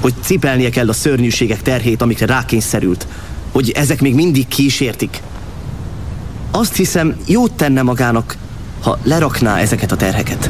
Hogy 0.02 0.14
cipelnie 0.22 0.70
kell 0.70 0.90
a 0.90 0.94
szörnyűségek 0.94 1.62
terhét, 1.62 2.02
amikre 2.02 2.26
rákényszerült. 2.26 3.08
Hogy 3.52 3.70
ezek 3.70 4.02
még 4.02 4.16
mindig 4.16 4.48
kísértik. 4.48 5.22
Azt 6.52 6.76
hiszem, 6.76 7.16
jót 7.26 7.54
tenne 7.54 7.82
magának, 7.82 8.36
ha 8.82 9.00
lerakná 9.04 9.58
ezeket 9.58 9.92
a 9.92 9.96
terheket. 9.96 10.50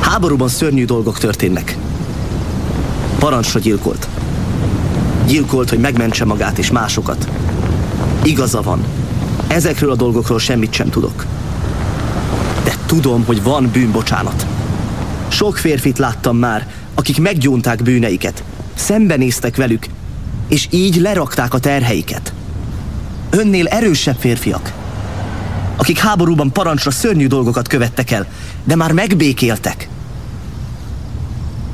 Háborúban 0.00 0.48
szörnyű 0.48 0.84
dolgok 0.84 1.18
történnek. 1.18 1.76
Parancsra 3.18 3.60
gyilkolt. 3.60 4.08
Gyilkolt, 5.26 5.68
hogy 5.68 5.78
megmentse 5.78 6.24
magát 6.24 6.58
és 6.58 6.70
másokat. 6.70 7.28
Igaza 8.22 8.62
van. 8.62 8.84
Ezekről 9.46 9.90
a 9.90 9.96
dolgokról 9.96 10.38
semmit 10.38 10.72
sem 10.72 10.90
tudok. 10.90 11.26
De 12.64 12.74
tudom, 12.86 13.24
hogy 13.24 13.42
van 13.42 13.70
bűnbocsánat. 13.72 14.46
Sok 15.28 15.56
férfit 15.56 15.98
láttam 15.98 16.36
már, 16.36 16.66
akik 16.94 17.20
meggyónták 17.20 17.82
bűneiket, 17.82 18.42
szembenéztek 18.74 19.56
velük, 19.56 19.86
és 20.48 20.66
így 20.70 20.96
lerakták 20.96 21.54
a 21.54 21.58
terheiket. 21.58 22.32
Önnél 23.30 23.66
erősebb 23.66 24.16
férfiak, 24.18 24.72
akik 25.76 25.98
háborúban 25.98 26.52
parancsra 26.52 26.90
szörnyű 26.90 27.26
dolgokat 27.26 27.68
követtek 27.68 28.10
el, 28.10 28.26
de 28.64 28.76
már 28.76 28.92
megbékéltek. 28.92 29.88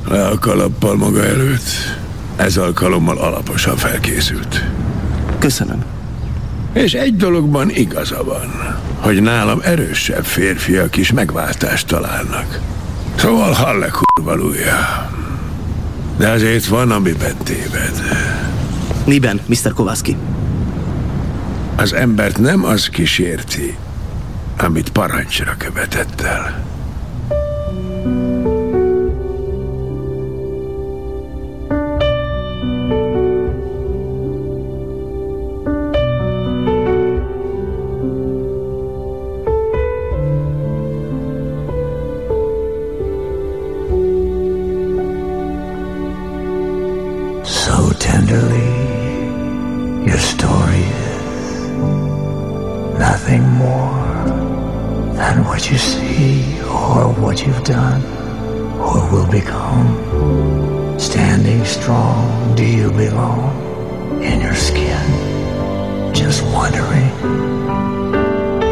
Le 0.07 0.27
a 0.27 0.39
kalappal 0.39 0.95
maga 0.95 1.25
előtt. 1.25 1.69
Ez 2.35 2.57
alkalommal 2.57 3.17
alaposan 3.17 3.77
felkészült. 3.77 4.63
Köszönöm. 5.39 5.83
És 6.73 6.93
egy 6.93 7.15
dologban 7.15 7.69
igaza 7.69 8.23
van, 8.23 8.79
hogy 8.99 9.21
nálam 9.21 9.59
erősebb 9.63 10.25
férfiak 10.25 10.97
is 10.97 11.11
megváltást 11.11 11.87
találnak. 11.87 12.59
Szóval 13.21 13.51
hall-e 13.51 13.89
kurvalúja. 13.89 15.09
De 16.17 16.29
azért 16.29 16.65
van, 16.65 16.91
amiben 16.91 17.35
téved. 17.43 18.01
Miben, 19.05 19.41
Mr. 19.45 19.73
Kovászki? 19.73 20.17
Az 21.75 21.93
embert 21.93 22.37
nem 22.37 22.65
az 22.65 22.89
kísérti, 22.89 23.77
amit 24.57 24.89
parancsra 24.89 25.55
követett 25.57 26.21
el. 26.21 26.70
See 56.11 56.61
or 56.61 57.13
what 57.21 57.45
you've 57.45 57.63
done 57.63 58.01
or 58.79 58.99
will 59.11 59.29
become. 59.39 59.87
Standing 60.99 61.63
strong, 61.65 62.55
do 62.55 62.65
you 62.65 62.91
belong 62.91 64.21
in 64.21 64.41
your 64.41 64.55
skin? 64.55 65.05
Just 66.13 66.43
wondering. 66.57 67.09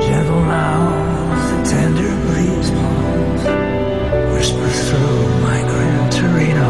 Gentle 0.07 0.43
now, 0.59 0.79
the 1.49 1.57
tender 1.69 2.13
breeze 2.25 2.69
blows, 2.75 3.43
whispers 4.33 4.77
through 4.89 5.23
my 5.47 5.59
Gran 5.71 6.09
Torino 6.17 6.69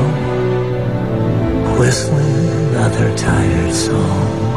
whistling 1.80 2.48
another 2.70 3.16
tired 3.16 3.74
song. 3.74 4.50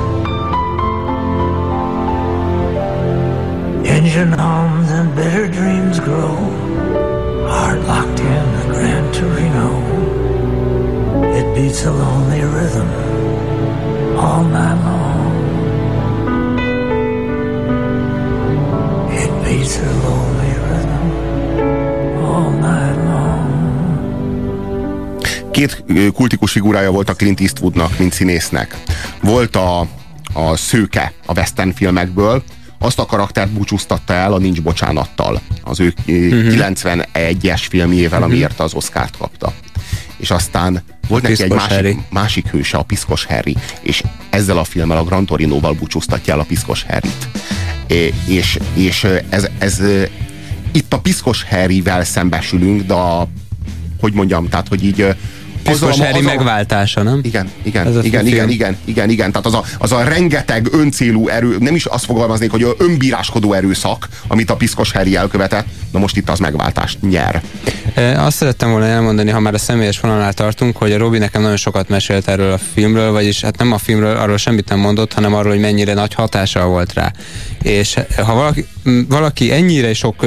Engine 3.87 4.33
hums 4.33 4.82
and 5.03 5.15
bitter 5.17 5.49
dreams 5.49 5.99
grow. 6.01 6.35
Heart 7.55 7.81
locked 7.93 8.21
in 8.21 8.45
the 8.59 8.67
Gran 8.75 9.05
Torino. 9.19 9.69
It 11.39 11.47
beats 11.55 11.85
a 11.85 11.91
lonely 11.91 12.43
rhythm 12.55 12.89
all 14.17 14.45
night 14.45 14.79
long. 14.89 15.33
It 19.23 19.31
beats 19.45 19.79
a 19.79 19.91
lonely 20.07 20.55
rhythm 20.67 21.05
all 22.25 22.51
night 22.51 22.97
long. 23.11 23.51
Két 25.51 25.85
kultikus 26.15 26.53
figurája 26.53 26.91
volt 26.91 27.09
a 27.09 27.15
Clint 27.15 27.41
Eastwoodnak, 27.41 27.99
mint 27.99 28.13
színésznek. 28.13 28.83
Volt 29.23 29.57
a, 29.57 29.81
a 30.33 30.57
szőke 30.57 31.13
a 31.27 31.33
western 31.33 31.71
filmekből, 31.71 32.43
azt 32.83 32.99
a 32.99 33.07
karaktert 33.07 33.51
búcsúztatta 33.51 34.12
el 34.12 34.33
a 34.33 34.39
Nincs 34.39 34.62
Bocsánattal, 34.62 35.41
az 35.62 35.81
ő 35.81 35.95
uh-huh. 36.07 36.73
91-es 36.73 37.62
filmjével, 37.69 38.23
amiért 38.23 38.61
az 38.61 38.75
Oscárt 38.75 39.17
kapta. 39.17 39.53
És 40.17 40.31
aztán 40.31 40.83
volt 41.09 41.25
A 41.25 41.29
neki 41.29 41.43
egy 41.43 41.51
másik, 41.51 41.71
Harry. 41.71 41.99
másik 42.11 42.47
hőse, 42.47 42.77
a 42.77 42.83
Piszkos 42.83 43.25
Harry, 43.25 43.57
és 43.81 44.03
ezzel 44.31 44.59
a 44.59 44.65
filmmel 44.65 44.97
a 44.97 45.05
Gran 45.05 45.27
Torinoval 45.27 45.73
búcsúztatja 45.73 46.33
el 46.33 46.41
a 46.41 46.45
Piszkos 46.45 46.83
Harryt. 46.83 47.29
É, 47.87 48.15
és, 48.27 48.59
és 48.75 49.07
ez, 49.29 49.49
ez 49.59 49.81
itt 50.73 50.93
a 50.93 50.99
Piszkos 50.99 51.43
Harryvel 51.43 52.05
szembesülünk, 52.05 52.83
de 52.83 52.95
a, 52.95 53.29
hogy 54.01 54.12
mondjam, 54.12 54.49
tehát, 54.49 54.69
hogy 54.69 54.85
így 54.85 55.07
ö, 55.64 55.71
Piszkos 55.71 55.99
Harry 55.99 56.21
megváltása, 56.21 57.02
nem? 57.02 57.21
Igen, 57.23 57.50
igen, 57.62 57.87
igen, 57.87 58.04
igen, 58.04 58.26
igen, 58.26 58.49
igen, 58.49 58.76
igen, 58.85 59.11
igen. 59.11 59.31
Tehát 59.33 59.47
az 59.47 59.54
a, 59.54 59.64
az 59.78 59.92
a 59.92 60.02
rengeteg 60.02 60.69
öncélú 60.73 61.28
erő, 61.28 61.57
nem 61.59 61.75
is 61.75 61.85
azt 61.85 62.04
fogalmaznék, 62.04 62.50
hogy 62.50 62.66
önbíráskodó 62.78 63.52
erőszak, 63.52 64.09
amit 64.26 64.50
a 64.50 64.57
Piszkos 64.57 64.92
Harry 64.92 65.16
elkövetett, 65.16 65.66
na 65.92 65.99
most 65.99 66.16
itt 66.16 66.31
az 66.31 66.38
megváltást 66.38 66.99
nyer. 67.00 67.42
E, 67.95 68.23
azt 68.23 68.37
szerettem 68.37 68.71
volna 68.71 68.87
elmondani, 68.87 69.31
ha 69.31 69.40
már 69.40 69.54
a 69.54 69.59
személyes 69.59 70.00
vonalnál 70.00 70.33
tartunk, 70.33 70.76
hogy 70.76 70.92
a 70.92 70.99
Robi 70.99 71.19
nekem 71.19 71.42
nagyon 71.42 71.57
sokat 71.57 71.88
mesélt 71.88 72.28
erről 72.28 72.52
a 72.52 72.59
filmről, 72.75 73.12
vagyis 73.12 73.40
hát 73.40 73.59
nem 73.59 73.73
a 73.73 73.78
filmről, 73.78 74.16
arról 74.16 74.37
semmit 74.37 74.69
nem 74.69 74.78
mondott, 74.78 75.12
hanem 75.12 75.35
arról, 75.35 75.52
hogy 75.52 75.61
mennyire 75.61 75.95
nagy 75.95 76.14
hatása 76.14 76.66
volt 76.66 76.92
rá. 76.92 77.12
És 77.62 77.97
ha 78.25 78.35
valaki, 78.35 78.66
valaki 79.09 79.52
ennyire 79.52 79.95
sok 79.95 80.26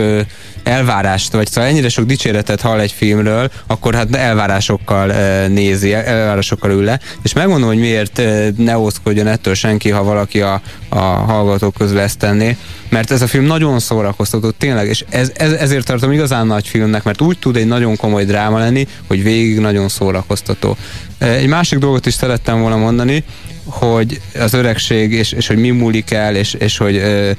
elvárást, 0.63 1.31
vagy 1.31 1.47
szóval 1.47 1.69
ennyire 1.69 1.89
sok 1.89 2.05
dicséretet 2.05 2.61
hall 2.61 2.79
egy 2.79 2.91
filmről, 2.91 3.51
akkor 3.67 3.95
hát 3.95 4.15
elvárásokkal 4.15 5.11
nézi, 5.47 5.93
elvárásokkal 5.93 6.71
ül 6.71 6.83
le, 6.83 6.99
és 7.23 7.33
megmondom, 7.33 7.67
hogy 7.67 7.79
miért 7.79 8.21
ne 8.57 8.77
ózkodjon 8.77 9.27
ettől 9.27 9.53
senki, 9.53 9.89
ha 9.89 10.03
valaki 10.03 10.41
a, 10.41 10.61
a 10.89 10.99
hallgatók 10.99 11.73
közül 11.73 11.99
ezt 11.99 12.17
tenné, 12.17 12.57
mert 12.89 13.11
ez 13.11 13.21
a 13.21 13.27
film 13.27 13.45
nagyon 13.45 13.79
szórakoztató, 13.79 14.49
tényleg, 14.49 14.87
és 14.87 15.05
ez, 15.09 15.31
ez, 15.35 15.51
ezért 15.51 15.85
tartom 15.85 16.11
igazán 16.11 16.47
nagy 16.47 16.67
filmnek, 16.67 17.03
mert 17.03 17.21
úgy 17.21 17.39
tud 17.39 17.55
egy 17.55 17.67
nagyon 17.67 17.95
komoly 17.95 18.25
dráma 18.25 18.59
lenni, 18.59 18.87
hogy 19.07 19.23
végig 19.23 19.59
nagyon 19.59 19.89
szórakoztató. 19.89 20.77
Egy 21.17 21.47
másik 21.47 21.79
dolgot 21.79 22.05
is 22.05 22.13
szerettem 22.13 22.61
volna 22.61 22.77
mondani, 22.77 23.23
hogy 23.65 24.21
az 24.39 24.53
öregség, 24.53 25.11
és, 25.11 25.31
és 25.31 25.47
hogy 25.47 25.57
mi 25.57 25.69
múlik 25.69 26.11
el, 26.11 26.35
és, 26.35 26.53
és 26.53 26.77
hogy 26.77 26.95
ö, 26.95 27.31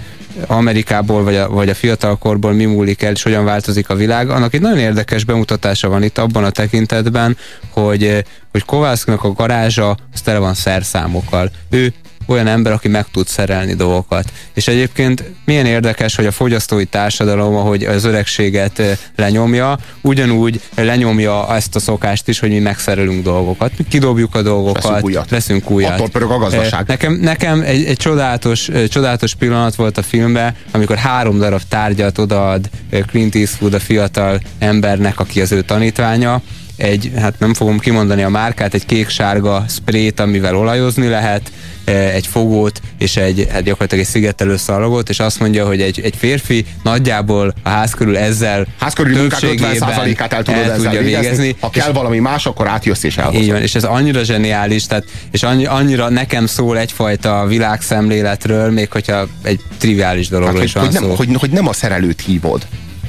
Amerikából, 0.47 1.25
vagy 1.25 1.37
a, 1.37 1.49
vagy 1.49 1.69
a 1.69 1.75
fiatalkorból 1.75 2.53
mi 2.53 2.65
múlik 2.65 3.03
el, 3.03 3.13
és 3.13 3.23
hogyan 3.23 3.45
változik 3.45 3.89
a 3.89 3.95
világ. 3.95 4.31
Annak 4.31 4.55
egy 4.55 4.61
nagyon 4.61 4.79
érdekes 4.79 5.25
bemutatása 5.25 5.89
van 5.89 6.03
itt 6.03 6.19
abban 6.19 6.45
a 6.45 6.51
tekintetben, 6.51 7.37
hogy, 7.71 8.25
hogy 8.53 8.65
Kovászkinak 8.65 9.25
a 9.25 9.33
garázsa 9.33 9.97
az 10.13 10.21
tele 10.21 10.39
van 10.39 10.55
szerszámokkal. 10.55 11.51
Ő 11.71 11.93
olyan 12.27 12.47
ember, 12.47 12.73
aki 12.73 12.89
meg 12.89 13.07
tud 13.13 13.27
szerelni 13.27 13.75
dolgokat. 13.75 14.33
És 14.55 14.69
egyébként 14.69 15.25
milyen 15.45 15.67
érdekes, 15.67 16.17
hogy 16.17 16.27
a 16.27 16.31
fogyasztói 16.31 16.85
társadalom, 16.85 17.55
ahogy 17.55 17.85
az 17.85 18.05
öregséget 18.05 18.83
lenyomja, 19.17 19.79
ugyanúgy 20.01 20.61
lenyomja 20.75 21.55
ezt 21.55 21.77
a 21.77 21.81
szokást 21.81 22.29
is, 22.29 22.39
hogy 22.39 22.49
mi 22.49 22.59
megszerelünk 22.59 23.23
dolgokat. 23.23 23.73
Mi 23.77 23.85
kidobjuk 23.89 24.35
a 24.35 24.43
dolgokat, 24.43 24.83
veszünk 24.83 25.05
újat. 25.05 25.31
Veszünk 25.31 25.71
újat. 25.71 25.93
Attól 25.93 26.09
pörög 26.09 26.31
a 26.31 26.39
gazdaság. 26.39 26.87
Nekem, 26.87 27.13
nekem 27.13 27.61
egy, 27.61 27.85
egy 27.85 27.97
csodálatos, 27.97 28.69
csodálatos 28.89 29.35
pillanat 29.35 29.75
volt 29.75 29.99
a 29.99 30.03
filmben, 30.03 30.55
amikor 30.71 30.97
három 30.97 31.39
darab 31.39 31.63
tárgyat 31.69 32.19
odaad 32.19 32.71
Clint 33.07 33.35
Eastwood 33.35 33.75
a 33.75 33.81
fiatal 33.81 34.41
embernek, 34.59 35.21
aki 35.21 35.41
az 35.41 35.53
ő 35.53 35.63
tanítványa, 35.63 36.43
egy, 36.77 37.13
hát 37.17 37.39
nem 37.39 37.55
fogom 37.55 37.79
kimondani 37.79 38.23
a 38.23 38.29
márkát, 38.29 38.75
egy 38.75 38.87
kék-sárga 38.87 39.65
sprayt, 39.69 40.21
amivel 40.21 40.57
olajozni 40.57 41.09
lehet, 41.09 41.53
e, 41.85 41.93
egy 41.93 42.27
fogót 42.27 42.81
és 42.99 43.17
egy, 43.17 43.47
hát 43.53 43.63
gyakorlatilag 43.63 44.05
egy 44.05 44.11
szigetelő 44.11 44.57
szalagot, 44.57 45.09
és 45.09 45.21
azt 45.21 45.41
mondja, 45.41 45.67
hogy 45.67 45.81
egy, 45.81 46.01
egy 46.01 46.15
férfi 46.17 46.67
nagyjából 46.83 47.55
a 47.63 47.69
ház 47.69 47.95
körül 47.95 48.17
ezzel 48.17 48.67
ház 48.79 48.93
körül 48.93 49.17
munkák 49.17 49.41
50%-át 49.43 50.33
el 50.33 50.43
tudod 50.43 50.61
el 50.61 50.71
ezzel 50.71 50.77
tudja 50.77 51.01
végezni. 51.01 51.21
végezni. 51.21 51.57
Ha 51.61 51.71
kell 51.71 51.93
valami 51.93 52.19
más, 52.19 52.47
akkor 52.47 52.69
átjössz 52.69 53.03
és 53.03 53.17
elhozod. 53.17 53.43
Így 53.43 53.51
van, 53.51 53.63
és 53.63 53.75
ez 53.75 53.85
annyira 53.85 54.25
zseniális, 54.25 54.87
tehát, 54.87 55.05
és 55.31 55.43
annyi, 55.43 55.67
annyira 55.67 56.09
nekem 56.09 56.47
szól 56.47 56.79
egyfajta 56.79 57.47
világszemléletről, 57.49 58.71
még 58.71 58.91
hogyha 58.91 59.27
egy 59.43 59.61
triviális 59.79 60.29
dologról 60.29 60.57
hát, 60.57 60.65
is 60.65 60.73
van 60.73 60.85
hogy 60.85 60.93
szó. 60.93 61.07
Nem, 61.07 61.17
hogy, 61.17 61.29
hogy 61.39 61.51
nem 61.51 61.69
a 61.69 61.73
szerelőt 61.73 62.21
hívod, 62.21 62.67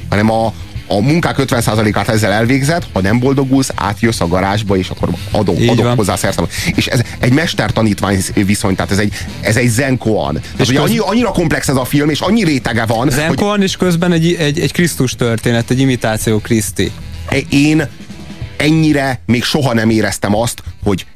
hanem 0.08 0.30
a, 0.30 0.52
a 0.88 1.00
munkák 1.00 1.36
50%-át 1.38 2.08
ezzel 2.08 2.32
elvégzed, 2.32 2.86
ha 2.92 3.00
nem 3.00 3.18
boldogulsz, 3.18 3.70
átjössz 3.74 4.20
a 4.20 4.26
garázsba, 4.26 4.76
és 4.76 4.88
akkor 4.88 5.08
adom, 5.30 5.56
adok 5.68 5.96
hozzá 5.96 6.16
szerszem. 6.16 6.46
És 6.74 6.86
ez 6.86 7.00
egy 7.18 7.32
mester-tanítvány 7.32 8.24
viszony, 8.34 8.74
tehát 8.74 8.90
ez 8.90 8.98
egy, 8.98 9.12
ez 9.40 9.56
egy 9.56 9.68
zenkoan. 9.68 10.36
És 10.36 10.42
tehát, 10.66 10.66
köz... 10.66 10.90
annyi, 10.90 10.98
annyira 10.98 11.30
komplex 11.30 11.68
ez 11.68 11.76
a 11.76 11.84
film, 11.84 12.08
és 12.08 12.20
annyi 12.20 12.44
rétege 12.44 12.86
van. 12.86 13.10
Zenkoan, 13.10 13.50
hogy... 13.50 13.62
és 13.62 13.76
közben 13.76 14.12
egy, 14.12 14.36
egy, 14.38 14.58
egy 14.58 14.72
Krisztus 14.72 15.12
történet, 15.12 15.70
egy 15.70 15.80
imitáció 15.80 16.38
Kriszti. 16.38 16.92
Én 17.48 17.88
ennyire 18.56 19.20
még 19.26 19.44
soha 19.44 19.74
nem 19.74 19.90
éreztem 19.90 20.36
azt, 20.36 20.62
hogy 20.84 21.06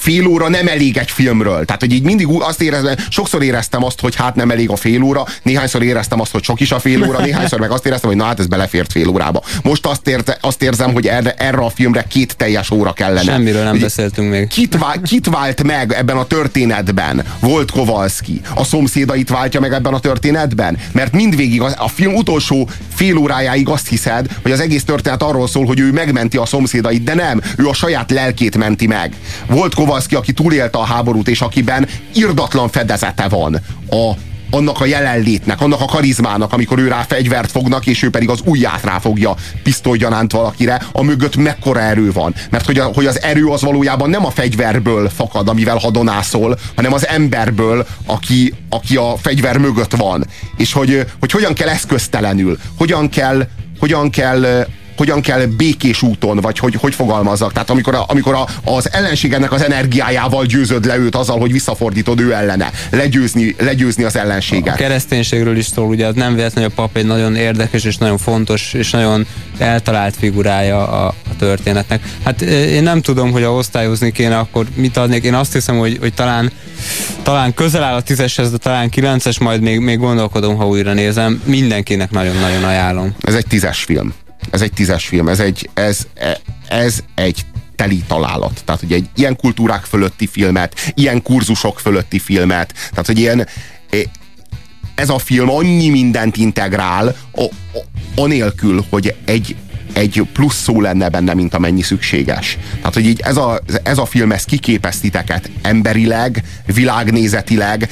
fél 0.00 0.26
óra 0.26 0.48
nem 0.48 0.66
elég 0.66 0.96
egy 0.96 1.10
filmről. 1.10 1.64
Tehát, 1.64 1.80
hogy 1.80 1.92
így 1.92 2.02
mindig 2.02 2.26
azt 2.28 2.62
éreztem, 2.62 2.94
sokszor 3.08 3.42
éreztem 3.42 3.84
azt, 3.84 4.00
hogy 4.00 4.16
hát 4.16 4.34
nem 4.34 4.50
elég 4.50 4.70
a 4.70 4.76
fél 4.76 5.02
óra, 5.02 5.26
néhányszor 5.42 5.82
éreztem 5.82 6.20
azt, 6.20 6.32
hogy 6.32 6.44
sok 6.44 6.60
is 6.60 6.72
a 6.72 6.78
fél 6.78 7.04
óra, 7.04 7.20
néhányszor 7.20 7.60
meg 7.60 7.70
azt 7.70 7.86
éreztem, 7.86 8.08
hogy 8.08 8.18
na 8.18 8.24
hát 8.24 8.38
ez 8.38 8.46
belefért 8.46 8.92
fél 8.92 9.08
órába. 9.08 9.42
Most 9.62 9.86
azt, 9.86 10.08
érte, 10.08 10.38
azt 10.40 10.62
érzem, 10.62 10.92
hogy 10.92 11.06
erre, 11.06 11.34
erre 11.34 11.58
a 11.58 11.70
filmre 11.70 12.04
két 12.08 12.36
teljes 12.36 12.70
óra 12.70 12.92
kellene. 12.92 13.32
Semmiről 13.32 13.64
nem 13.64 13.78
beszéltünk 13.78 14.30
még. 14.30 14.48
Kit, 14.48 14.78
vál, 14.78 15.00
kit 15.02 15.26
vált 15.26 15.62
meg 15.62 15.92
ebben 15.92 16.16
a 16.16 16.26
történetben? 16.26 17.24
Volt 17.40 17.70
Kowalski. 17.70 18.40
A 18.54 18.64
szomszédait 18.64 19.28
váltja 19.28 19.60
meg 19.60 19.72
ebben 19.72 19.94
a 19.94 20.00
történetben? 20.00 20.78
Mert 20.92 21.12
mindvégig 21.12 21.62
a, 21.62 21.70
a 21.76 21.88
film 21.88 22.14
utolsó 22.14 22.68
fél 22.94 23.16
órájáig 23.16 23.68
azt 23.68 23.88
hiszed, 23.88 24.26
hogy 24.42 24.52
az 24.52 24.60
egész 24.60 24.84
történet 24.84 25.22
arról 25.22 25.48
szól, 25.48 25.66
hogy 25.66 25.80
ő 25.80 25.92
megmenti 25.92 26.36
a 26.36 26.46
szomszédait, 26.46 27.02
de 27.02 27.14
nem, 27.14 27.40
ő 27.56 27.66
a 27.66 27.74
saját 27.74 28.10
lelkét 28.10 28.56
menti 28.56 28.86
meg. 28.86 29.14
Volt 29.46 29.74
Kowalski 29.74 29.89
Kovalszki, 29.90 30.14
aki 30.14 30.32
túlélte 30.32 30.78
a 30.78 30.84
háborút, 30.84 31.28
és 31.28 31.40
akiben 31.40 31.88
irdatlan 32.14 32.68
fedezete 32.68 33.28
van 33.28 33.54
a, 33.88 34.10
annak 34.50 34.80
a 34.80 34.84
jelenlétnek, 34.84 35.60
annak 35.60 35.80
a 35.80 35.84
karizmának, 35.84 36.52
amikor 36.52 36.78
ő 36.78 36.88
rá 36.88 37.02
fegyvert 37.02 37.50
fognak, 37.50 37.86
és 37.86 38.02
ő 38.02 38.10
pedig 38.10 38.28
az 38.28 38.40
ujját 38.44 38.84
ráfogja 38.84 39.34
pisztolygyanánt 39.62 40.32
valakire, 40.32 40.82
a 40.92 41.02
mögött 41.02 41.36
mekkora 41.36 41.80
erő 41.80 42.12
van. 42.12 42.34
Mert 42.50 42.66
hogy, 42.66 42.78
a, 42.78 42.84
hogy 42.84 43.06
az 43.06 43.22
erő 43.22 43.46
az 43.46 43.62
valójában 43.62 44.10
nem 44.10 44.26
a 44.26 44.30
fegyverből 44.30 45.08
fakad, 45.08 45.48
amivel 45.48 45.76
hadonászol, 45.76 46.58
hanem 46.74 46.92
az 46.92 47.06
emberből, 47.06 47.86
aki, 48.06 48.54
aki 48.68 48.96
a 48.96 49.16
fegyver 49.16 49.58
mögött 49.58 49.96
van. 49.96 50.26
És 50.56 50.72
hogy, 50.72 51.06
hogy 51.20 51.30
hogyan 51.30 51.54
kell 51.54 51.68
eszköztelenül, 51.68 52.58
hogyan 52.78 53.08
kell, 53.08 53.46
hogyan 53.78 54.10
kell 54.10 54.66
hogyan 55.00 55.20
kell 55.20 55.44
békés 55.46 56.02
úton, 56.02 56.36
vagy 56.36 56.58
hogy, 56.58 56.74
hogy 56.74 56.94
fogalmazzak. 56.94 57.52
Tehát 57.52 57.70
amikor, 57.70 57.94
a, 57.94 58.04
amikor 58.06 58.34
a, 58.34 58.46
az 58.64 58.92
ellenségednek 58.92 59.52
az 59.52 59.62
energiájával 59.62 60.44
győzöd 60.44 60.84
le 60.84 60.96
őt 60.96 61.14
azzal, 61.14 61.38
hogy 61.38 61.52
visszafordítod 61.52 62.20
ő 62.20 62.32
ellene. 62.32 62.70
Legyőzni, 62.90 63.54
legyőzni 63.58 64.04
az 64.04 64.16
ellenséget. 64.16 64.74
A 64.74 64.76
kereszténységről 64.76 65.56
is 65.56 65.66
szól, 65.66 65.86
ugye 65.86 66.10
nem 66.14 66.34
véletlenül 66.34 66.70
a 66.70 66.72
pap 66.74 66.96
egy 66.96 67.06
nagyon 67.06 67.36
érdekes 67.36 67.84
és 67.84 67.96
nagyon 67.96 68.18
fontos 68.18 68.72
és 68.72 68.90
nagyon 68.90 69.26
eltalált 69.58 70.16
figurája 70.16 70.88
a, 70.88 71.06
a 71.06 71.36
történetnek. 71.38 72.02
Hát 72.24 72.42
én 72.42 72.82
nem 72.82 73.00
tudom, 73.00 73.30
hogy 73.30 73.42
a 73.42 73.52
osztályozni 73.52 74.12
kéne, 74.12 74.38
akkor 74.38 74.66
mit 74.74 74.96
adnék. 74.96 75.24
Én 75.24 75.34
azt 75.34 75.52
hiszem, 75.52 75.78
hogy, 75.78 75.96
hogy 76.00 76.14
talán 76.14 76.50
talán 77.22 77.54
közel 77.54 77.82
áll 77.82 77.94
a 77.94 78.02
tízeshez, 78.02 78.50
de 78.50 78.56
talán 78.56 78.88
kilences, 78.88 79.38
majd 79.38 79.60
még, 79.60 79.78
még 79.78 79.98
gondolkodom, 79.98 80.56
ha 80.56 80.66
újra 80.66 80.92
nézem. 80.92 81.42
Mindenkinek 81.44 82.10
nagyon-nagyon 82.10 82.64
ajánlom. 82.64 83.14
Ez 83.20 83.34
egy 83.34 83.46
tízes 83.46 83.84
film. 83.84 84.14
Ez 84.50 84.60
egy 84.60 84.72
tízes 84.72 85.06
film, 85.06 85.28
ez 85.28 85.40
egy, 85.40 85.70
ez, 85.74 86.06
ez 86.68 87.02
egy 87.14 87.44
teli 87.76 88.02
találat. 88.06 88.62
Tehát, 88.64 88.80
hogy 88.80 88.92
egy 88.92 89.08
ilyen 89.14 89.36
kultúrák 89.36 89.84
fölötti 89.84 90.26
filmet, 90.26 90.92
ilyen 90.94 91.22
kurzusok 91.22 91.80
fölötti 91.80 92.18
filmet, 92.18 92.72
tehát, 92.90 93.06
hogy 93.06 93.18
ilyen 93.18 93.46
ez 95.00 95.08
a 95.08 95.18
film 95.18 95.50
annyi 95.50 95.88
mindent 95.88 96.36
integrál, 96.36 97.16
anélkül, 98.16 98.84
hogy 98.90 99.14
egy, 99.24 99.56
egy 99.92 100.26
plusz 100.32 100.62
szó 100.62 100.80
lenne 100.80 101.08
benne, 101.08 101.34
mint 101.34 101.54
amennyi 101.54 101.82
szükséges. 101.82 102.58
Tehát, 102.76 102.94
hogy 102.94 103.06
így 103.06 103.20
ez 103.20 103.36
a, 103.36 103.60
ez 103.82 103.98
a 103.98 104.06
film, 104.06 104.32
ez 104.32 104.44
kiképez 104.44 105.00
titeket 105.00 105.50
emberileg, 105.62 106.44
világnézetileg, 106.66 107.88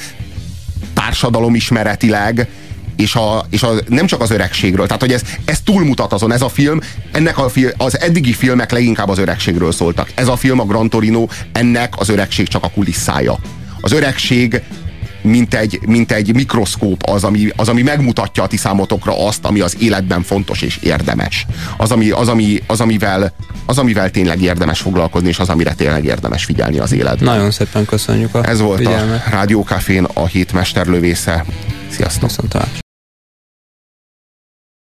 társadalomismeretileg, 0.93 2.47
és, 2.99 3.15
a, 3.15 3.45
és 3.49 3.63
a, 3.63 3.73
nem 3.87 4.05
csak 4.05 4.21
az 4.21 4.31
öregségről. 4.31 4.85
Tehát, 4.85 5.01
hogy 5.01 5.11
ez, 5.11 5.21
ez 5.45 5.59
túlmutat 5.61 6.13
azon, 6.13 6.31
ez 6.31 6.41
a 6.41 6.49
film, 6.49 6.79
ennek 7.11 7.37
a, 7.37 7.51
az 7.77 7.99
eddigi 7.99 8.33
filmek 8.33 8.71
leginkább 8.71 9.09
az 9.09 9.17
öregségről 9.17 9.71
szóltak. 9.71 10.11
Ez 10.15 10.27
a 10.27 10.35
film, 10.35 10.59
a 10.59 10.65
Gran 10.65 10.89
Torino, 10.89 11.27
ennek 11.51 11.93
az 11.97 12.09
öregség 12.09 12.47
csak 12.47 12.63
a 12.63 12.69
kulisszája. 12.69 13.37
Az 13.81 13.91
öregség 13.91 14.61
mint 15.21 15.53
egy, 15.53 15.79
mint 15.85 16.11
egy 16.11 16.33
mikroszkóp 16.33 17.03
az 17.03 17.23
ami, 17.23 17.49
az, 17.55 17.69
ami 17.69 17.81
megmutatja 17.81 18.43
a 18.43 18.47
ti 18.47 18.57
számotokra 18.57 19.27
azt, 19.27 19.45
ami 19.45 19.59
az 19.59 19.75
életben 19.79 20.23
fontos 20.23 20.61
és 20.61 20.77
érdemes. 20.81 21.45
Az, 21.77 21.91
ami, 21.91 22.09
az, 22.09 22.27
ami, 22.27 22.59
az, 22.67 22.81
amivel, 22.81 23.33
az, 23.65 23.77
amivel 23.77 24.11
tényleg 24.11 24.41
érdemes 24.41 24.79
foglalkozni, 24.79 25.27
és 25.27 25.39
az, 25.39 25.49
amire 25.49 25.73
tényleg 25.73 26.05
érdemes 26.05 26.45
figyelni 26.45 26.79
az 26.79 26.91
életben. 26.91 27.33
Nagyon 27.35 27.51
szépen 27.51 27.85
köszönjük 27.85 28.35
a 28.35 28.45
Ez 28.45 28.59
volt 28.59 28.77
figyelmet. 28.77 29.25
a 29.25 29.29
Rádiókafén 29.29 30.03
a 30.13 30.25
hét 30.25 30.53
mesterlövésze. 30.53 31.45
Sziasztok! 31.89 32.29
Viszontlátásra! 32.29 32.88